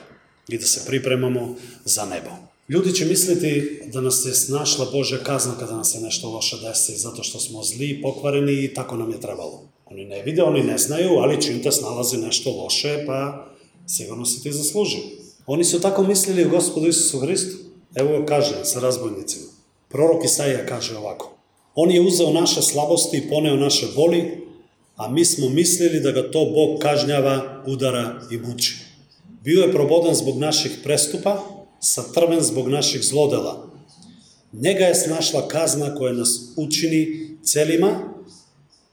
и 0.49 0.57
да 0.57 0.67
се 0.67 0.85
припремамо 0.85 1.55
за 1.85 2.05
небо. 2.05 2.46
Ljudi 2.69 2.93
će 2.93 3.05
misliti 3.05 3.81
da 3.93 4.01
nas 4.01 4.25
je 4.25 4.33
snašla 4.33 4.87
Božja 4.91 5.17
kazna 5.23 5.53
kada 5.59 5.75
nas 5.75 5.91
se 5.91 5.99
nešto 5.99 6.29
loše 6.29 6.57
desi, 6.57 6.97
zato 6.97 7.23
što 7.23 7.39
smo 7.39 7.63
zli, 7.63 8.01
pokvareni 8.01 8.63
i 8.63 8.73
tako 8.73 8.97
nam 8.97 9.11
je 9.11 9.21
trebalo. 9.21 9.63
Oni 9.85 10.05
ne 10.05 10.23
vide, 10.23 10.43
oni 10.43 10.63
ne 10.63 10.77
znaju, 10.77 11.09
ali 11.09 11.41
čim 11.41 11.63
te 11.63 11.71
snalazi 11.71 12.17
nešto 12.17 12.51
loše, 12.51 13.03
pa 13.05 13.47
sigurno 13.85 14.25
si 14.25 14.43
ti 14.43 14.51
zaslužio. 14.51 15.01
Oni 15.45 15.63
su 15.63 15.81
tako 15.81 16.03
mislili 16.03 16.45
o 16.45 16.49
gospodu 16.49 16.87
Isusu 16.87 17.19
Hristu. 17.19 17.57
Evo 17.95 18.25
kaže 18.27 18.65
sa 18.65 18.79
razbojnicima. 18.79 19.45
Prorok 19.89 20.25
Isaija 20.25 20.65
kaže 20.65 20.97
ovako. 20.97 21.37
On 21.75 21.91
je 21.91 22.01
uzeo 22.01 22.33
naše 22.33 22.61
slabosti 22.61 23.17
i 23.17 23.29
poneo 23.29 23.55
naše 23.55 23.87
boli, 23.95 24.47
a 24.95 25.09
mi 25.09 25.25
smo 25.25 25.49
mislili 25.49 25.99
da 25.99 26.11
ga 26.11 26.31
to 26.31 26.45
Bog 26.45 26.79
kažnjava, 26.79 27.63
udara 27.67 28.21
i 28.31 28.37
muči. 28.37 28.75
Bio 29.43 29.61
je 29.61 29.71
probodan 29.71 30.15
zbog 30.15 30.37
naših 30.37 30.71
prestupa, 30.83 31.56
сатрвен 31.81 32.41
због 32.41 32.67
наших 32.67 33.03
злодела. 33.03 33.63
Нега 34.53 34.87
е 34.89 34.95
снашла 34.95 35.47
казна 35.47 35.91
која 35.95 36.17
нас 36.17 36.53
учини 36.57 37.37
целима 37.43 38.13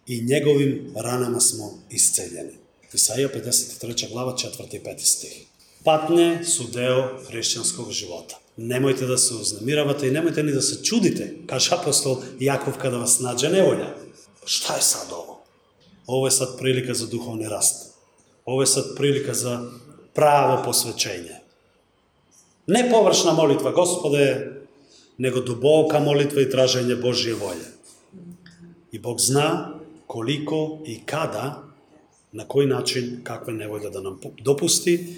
и 0.07 0.21
неговим 0.23 0.93
ранама 0.97 1.41
смо 1.41 1.71
исцелени. 1.91 2.59
Исаија 2.95 3.31
53 3.33 4.11
глава 4.11 4.35
4 4.39 4.75
и 4.75 4.81
5 4.83 4.99
стих. 4.99 5.33
Патне 5.85 6.45
су 6.45 6.65
дел 6.73 7.21
христијанског 7.29 7.91
живота. 7.91 8.39
Немојте 8.59 9.07
да 9.07 9.19
се 9.19 9.35
узнамиравате 9.35 10.07
и 10.07 10.13
немојте 10.15 10.43
ни 10.43 10.53
да 10.53 10.63
се 10.63 10.83
чудите, 10.83 11.35
каже 11.47 11.75
апостол 11.75 12.23
Јаков 12.41 12.79
када 12.79 13.03
вас 13.03 13.19
наѓа 13.21 13.51
неволја. 13.53 13.91
Шта 14.47 14.79
е 14.79 14.83
сад 14.83 15.13
ово? 15.13 15.43
Ово 16.09 16.27
е 16.27 16.31
сад 16.31 16.59
прилика 16.59 16.95
за 16.95 17.09
духовни 17.09 17.49
раст. 17.51 17.95
Ово 18.47 18.63
е 18.63 18.67
сад 18.67 18.97
прилика 18.97 19.35
за 19.35 19.61
право 20.15 20.63
посвечење. 20.65 21.44
Ne 22.67 22.91
površna 22.91 23.33
molitva, 23.33 23.71
gospode, 23.71 24.53
nego 25.19 25.41
duboka 25.41 26.01
molitva 26.01 26.43
i 26.43 26.51
traženje 26.51 26.97
Božje 26.97 27.35
volje. 27.35 27.67
I 28.93 28.99
Bog 28.99 29.21
zna 29.21 29.75
koliko 30.07 30.79
i 30.87 31.01
kada, 31.07 31.63
na 32.33 32.49
koji 32.49 32.67
način, 32.67 33.21
kakve 33.25 33.53
nevolje 33.53 33.91
da 33.91 34.01
nam 34.01 34.21
dopusti 34.41 35.17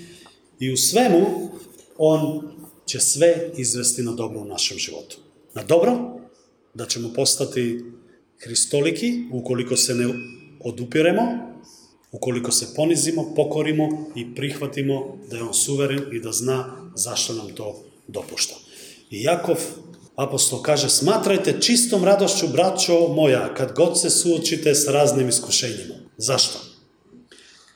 i 0.61 0.73
u 0.73 0.77
svemu 0.77 1.51
On 1.99 2.43
će 2.87 3.01
sve 3.01 3.51
izvesti 3.57 4.03
na 4.03 4.13
dobro 4.13 4.41
u 4.41 4.45
našem 4.45 4.79
životu. 4.79 5.17
Na 5.55 5.63
dobro, 5.63 6.19
da 6.75 6.87
ćemo 6.87 7.13
postati 7.15 7.85
hristoliki, 8.39 9.25
ukoliko 9.33 9.77
se 9.77 9.95
ne 9.95 10.07
odupiremo, 10.61 11.23
ukoliko 12.17 12.53
se 12.53 12.75
ponizimo, 12.77 13.35
pokorimo 13.37 13.89
i 14.15 14.35
prihvatimo 14.35 15.19
da 15.31 15.37
je 15.37 15.43
on 15.43 15.55
suveren 15.55 16.01
i 16.13 16.21
da 16.21 16.33
zna 16.33 16.77
zašto 16.95 17.33
nam 17.33 17.49
to 17.55 17.85
dopušta. 18.09 18.55
I 19.11 19.23
Jakov, 19.23 19.57
apostol, 20.17 20.63
kaže, 20.63 20.89
smatrajte 20.89 21.61
čistom 21.61 22.05
radošću, 22.05 22.49
braćo 22.49 23.09
moja, 23.09 23.55
kad 23.55 23.73
god 23.73 24.01
se 24.01 24.11
suočite 24.11 24.75
s 24.75 24.89
raznim 24.89 25.29
iskušenjima. 25.29 25.95
Zašto? 26.17 26.59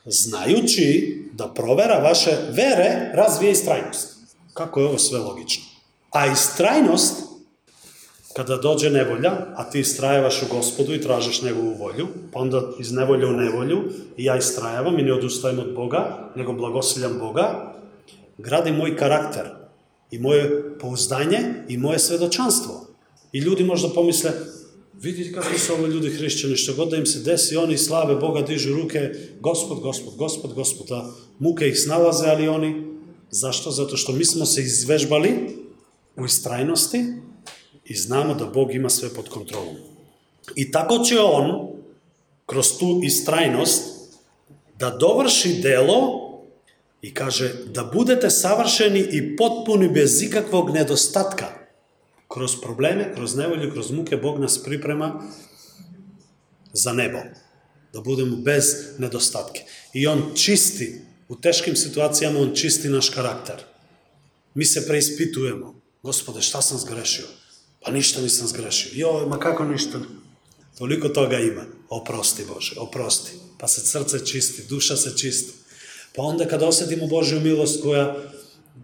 Znajući 0.05 1.17
da 1.33 1.53
provera 1.53 1.99
vaše 1.99 2.37
vere 2.51 3.11
razvije 3.13 3.51
istrajnost. 3.51 4.07
Kako 4.53 4.79
je 4.79 4.85
ovo 4.85 4.97
sve 4.97 5.19
logično? 5.19 5.63
A 6.11 6.27
istrajnost 6.27 7.30
kada 8.35 8.57
dođe 8.57 8.89
nevolja, 8.89 9.31
a 9.55 9.69
ti 9.69 9.79
istrajevaš 9.79 10.41
u 10.43 10.45
gospodu 10.55 10.93
i 10.93 11.01
tražiš 11.01 11.41
njegovu 11.41 11.73
volju, 11.79 12.07
pa 12.33 12.39
onda 12.39 12.61
iz 12.79 12.91
nevolje 12.91 13.25
u 13.25 13.31
nevolju 13.31 13.79
i 14.17 14.23
ja 14.23 14.37
istrajavam 14.37 14.99
i 14.99 15.03
ne 15.03 15.13
odustajem 15.13 15.59
od 15.59 15.73
Boga, 15.75 16.31
nego 16.35 16.53
blagosiljam 16.53 17.17
Boga, 17.19 17.73
gradi 18.37 18.71
moj 18.71 18.97
karakter 18.97 19.45
i 20.11 20.19
moje 20.19 20.73
pouzdanje 20.79 21.39
i 21.67 21.77
moje 21.77 21.99
svedočanstvo. 21.99 22.87
I 23.31 23.39
ljudi 23.39 23.63
možda 23.63 23.89
pomisle, 23.89 24.31
vidite 24.93 25.33
kako 25.33 25.59
su 25.59 25.73
ovo 25.73 25.87
ljudi 25.87 26.09
hrišćani, 26.09 26.55
što 26.55 26.73
god 26.73 26.89
da 26.89 26.97
im 26.97 27.05
se 27.05 27.19
desi, 27.19 27.57
oni 27.57 27.77
slave 27.77 28.15
Boga, 28.15 28.41
dižu 28.41 28.73
ruke, 28.73 29.11
gospod, 29.39 29.79
gospod, 29.79 30.15
gospod, 30.15 30.53
gospod, 30.53 30.87
da 30.87 31.09
muke 31.39 31.67
ih 31.67 31.79
snalaze, 31.79 32.27
ali 32.27 32.47
oni, 32.47 32.87
zašto? 33.29 33.71
Zato 33.71 33.97
što 33.97 34.11
mi 34.11 34.25
smo 34.25 34.45
se 34.45 34.61
izvežbali 34.61 35.31
u 36.17 36.25
istrajnosti 36.25 37.05
i 37.91 37.95
znamo 37.97 38.33
da 38.33 38.45
Bog 38.45 38.73
ima 38.73 38.89
sve 38.89 39.09
pod 39.13 39.29
kontrolom. 39.29 39.75
I 40.55 40.71
tako 40.71 40.97
će 40.97 41.19
On, 41.19 41.67
kroz 42.45 42.77
tu 42.79 42.99
istrajnost, 43.03 43.83
da 44.79 44.89
dovrši 44.89 45.59
delo 45.61 46.31
i 47.01 47.13
kaže 47.13 47.53
da 47.65 47.83
budete 47.83 48.29
savršeni 48.29 48.99
i 48.99 49.35
potpuni 49.35 49.89
bez 49.89 50.21
ikakvog 50.21 50.69
nedostatka. 50.69 51.45
Kroz 52.27 52.61
probleme, 52.61 53.13
kroz 53.15 53.35
nevolju, 53.35 53.71
kroz 53.71 53.91
muke, 53.91 54.17
Bog 54.17 54.39
nas 54.39 54.63
priprema 54.63 55.23
za 56.73 56.93
nebo. 56.93 57.19
Da 57.93 58.01
budemo 58.01 58.35
bez 58.35 58.75
nedostatke. 58.97 59.61
I 59.93 60.07
On 60.07 60.31
čisti, 60.35 61.01
u 61.27 61.35
teškim 61.35 61.75
situacijama 61.75 62.39
On 62.39 62.55
čisti 62.55 62.89
naš 62.89 63.09
karakter. 63.09 63.55
Mi 64.53 64.65
se 64.65 64.87
preispitujemo. 64.87 65.75
Gospode, 66.03 66.41
šta 66.41 66.61
sam 66.61 66.77
zgrešio? 66.77 67.40
Pa 67.85 67.91
ništa 67.91 68.21
nisam 68.21 68.47
zgrešio. 68.47 68.91
Joj, 68.93 69.25
ma 69.25 69.39
kako 69.39 69.63
ništa? 69.63 69.99
Toliko 70.77 71.09
toga 71.09 71.39
ima. 71.39 71.65
Oprosti 71.89 72.43
Bože, 72.53 72.75
oprosti. 72.79 73.31
Pa 73.57 73.67
se 73.67 73.81
srce 73.81 74.25
čisti, 74.25 74.63
duša 74.69 74.97
se 74.97 75.17
čisti. 75.17 75.53
Pa 76.15 76.21
onda 76.21 76.47
kada 76.47 76.67
osetimo 76.67 77.07
Božju 77.07 77.39
milost 77.39 77.81
koja, 77.83 78.15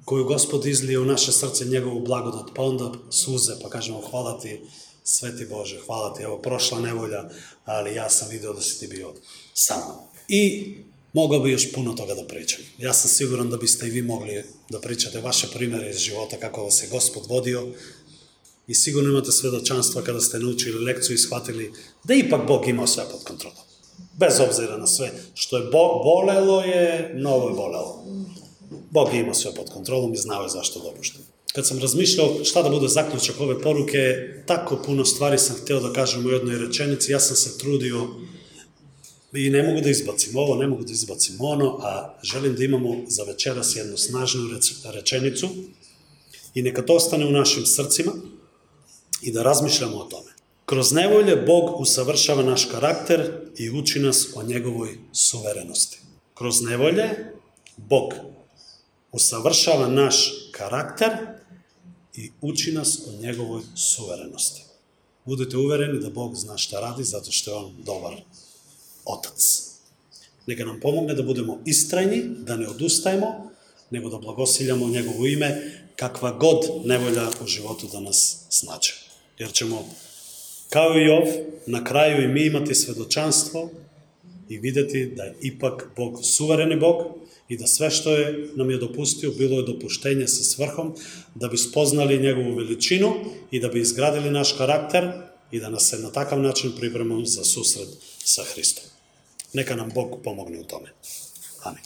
koju 0.05 0.25
Gospod 0.25 0.65
izlije 0.65 0.99
u 0.99 1.05
naše 1.05 1.31
srce, 1.31 1.65
njegovu 1.65 1.99
blagodat, 1.99 2.45
pa 2.55 2.61
onda 2.61 2.91
suze, 3.09 3.53
pa 3.61 3.69
kažemo 3.69 4.01
hvala 4.01 4.39
ti, 4.39 4.61
sveti 5.03 5.45
Bože, 5.45 5.79
hvala 5.85 6.13
ti, 6.13 6.23
evo 6.23 6.41
prošla 6.41 6.79
nevolja, 6.79 7.29
ali 7.65 7.95
ja 7.95 8.09
sam 8.09 8.29
video 8.29 8.53
da 8.53 8.61
si 8.61 8.79
ti 8.79 8.87
bio 8.87 9.13
sa 9.53 9.75
mnom. 9.77 9.97
I 10.27 10.73
mogao 11.13 11.39
bi 11.39 11.51
još 11.51 11.71
puno 11.73 11.93
toga 11.93 12.13
da 12.13 12.27
pričam. 12.27 12.61
Ja 12.77 12.93
sam 12.93 13.09
siguran 13.09 13.49
da 13.49 13.57
biste 13.57 13.87
i 13.87 13.89
vi 13.89 14.01
mogli 14.01 14.43
da 14.69 14.79
pričate 14.79 15.21
vaše 15.21 15.47
primere 15.53 15.89
iz 15.89 15.97
života, 15.97 16.37
kako 16.39 16.63
vas 16.63 16.83
je 16.83 16.89
Gospod 16.89 17.23
vodio, 17.29 17.67
i 18.67 18.75
sigurno 18.75 19.09
imate 19.09 19.31
svedočanstva 19.31 20.01
kada 20.01 20.21
ste 20.21 20.39
naučili 20.39 20.83
lekciju 20.85 21.13
i 21.13 21.17
shvatili 21.17 21.73
da 22.03 22.13
ipak 22.13 22.47
Bog 22.47 22.67
imao 22.67 22.87
sve 22.87 23.03
pod 23.11 23.23
kontrolom. 23.23 23.57
Bez 24.19 24.39
obzira 24.39 24.77
na 24.77 24.87
sve 24.87 25.11
što 25.33 25.57
je 25.57 25.69
bo, 25.71 26.03
bolelo 26.03 26.61
je, 26.61 27.13
novo 27.15 27.49
je 27.49 27.55
bolelo. 27.55 28.03
Bog 28.91 29.13
je 29.13 29.19
imao 29.19 29.33
sve 29.33 29.55
pod 29.55 29.69
kontrolom 29.73 30.13
i 30.13 30.17
znao 30.17 30.43
je 30.43 30.49
zašto 30.49 30.79
dopušta. 30.79 31.19
Kad 31.53 31.67
sam 31.67 31.79
razmišljao 31.79 32.43
šta 32.43 32.63
da 32.63 32.69
bude 32.69 32.87
zaključak 32.87 33.39
ove 33.39 33.61
poruke, 33.61 33.99
tako 34.45 34.81
puno 34.85 35.05
stvari 35.05 35.37
sam 35.37 35.55
hteo 35.55 35.79
da 35.79 35.93
kažem 35.93 36.25
u 36.25 36.29
jednoj 36.29 36.57
rečenici, 36.57 37.11
ja 37.11 37.19
sam 37.19 37.35
se 37.35 37.57
trudio 37.57 38.07
i 39.33 39.49
ne 39.49 39.63
mogu 39.63 39.81
da 39.81 39.89
izbacim 39.89 40.37
ovo, 40.37 40.55
ne 40.55 40.67
mogu 40.67 40.83
da 40.83 40.91
izbacim 40.91 41.35
ono, 41.39 41.79
a 41.81 42.19
želim 42.23 42.55
da 42.55 42.63
imamo 42.63 42.95
za 43.07 43.23
večeras 43.23 43.75
jednu 43.75 43.97
snažnu 43.97 44.41
rečenicu 44.93 45.49
i 46.53 46.61
neka 46.61 46.81
to 46.81 46.95
ostane 46.95 47.25
u 47.25 47.31
našim 47.31 47.65
srcima 47.65 48.11
i 49.21 49.31
da 49.31 49.43
razmišljamo 49.43 49.97
o 49.97 50.03
tome. 50.03 50.31
Kroz 50.65 50.91
nevolje 50.91 51.35
Bog 51.35 51.79
usavršava 51.79 52.43
naš 52.43 52.65
karakter 52.65 53.31
i 53.57 53.69
uči 53.69 53.99
nas 53.99 54.27
o 54.35 54.43
njegovoj 54.43 54.97
suverenosti. 55.13 55.99
Kroz 56.33 56.61
nevolje 56.61 57.33
Bog 57.77 58.13
usavršava 59.11 59.87
naš 59.87 60.33
karakter 60.51 61.11
i 62.15 62.31
uči 62.41 62.71
nas 62.71 62.99
o 63.07 63.21
njegovoj 63.21 63.61
suverenosti. 63.75 64.63
Budete 65.25 65.57
uvereni 65.57 65.99
da 65.99 66.09
Bog 66.09 66.35
zna 66.35 66.57
šta 66.57 66.79
radi 66.79 67.03
zato 67.03 67.31
što 67.31 67.51
je 67.51 67.57
On 67.57 67.75
dobar 67.85 68.21
otac. 69.05 69.63
Neka 70.47 70.65
nam 70.65 70.79
pomogne 70.79 71.13
da 71.13 71.23
budemo 71.23 71.59
istrajni, 71.65 72.23
da 72.39 72.57
ne 72.57 72.67
odustajemo, 72.67 73.51
nego 73.89 74.09
da 74.09 74.17
blagosiljamo 74.17 74.87
njegovo 74.87 75.25
ime, 75.25 75.81
kakva 75.95 76.31
god 76.31 76.57
nevolja 76.85 77.29
u 77.43 77.47
životu 77.47 77.87
da 77.91 77.99
nas 77.99 78.37
snađe. 78.49 79.06
Jer 79.37 79.51
ćemo 79.51 79.89
kao 80.69 80.99
i 80.99 81.05
Jov, 81.05 81.27
na 81.65 81.83
kraju 81.83 82.23
i 82.23 82.27
mi 82.27 82.45
imati 82.45 82.75
svedočanstvo 82.75 83.69
i 84.49 84.57
videti 84.57 85.05
da 85.15 85.23
je 85.23 85.35
ipak 85.41 85.87
Bog 85.95 86.19
suvereni 86.23 86.75
Bog 86.75 86.95
i 87.49 87.57
da 87.57 87.67
sve 87.67 87.91
što 87.91 88.11
je 88.11 88.49
nam 88.55 88.69
je 88.69 88.77
dopustio 88.77 89.31
bilo 89.31 89.57
je 89.57 89.65
dopuštenje 89.65 90.27
sa 90.27 90.43
svrhom 90.43 90.95
da 91.35 91.47
bi 91.47 91.57
spoznali 91.57 92.19
njegovu 92.19 92.55
veličinu 92.55 93.13
i 93.51 93.59
da 93.59 93.67
bi 93.67 93.81
izgradili 93.81 94.31
naš 94.31 94.53
karakter 94.57 95.11
i 95.51 95.59
da 95.59 95.69
nas 95.69 95.89
se 95.89 95.99
na 95.99 96.11
takav 96.11 96.41
način 96.41 96.71
pripremamo 96.77 97.25
za 97.25 97.43
susret 97.43 97.87
sa 98.23 98.43
Hristom. 98.53 98.83
Neka 99.53 99.75
nam 99.75 99.89
Bog 99.95 100.19
pomogne 100.23 100.59
u 100.59 100.63
tome. 100.63 100.89
Amin. 101.63 101.83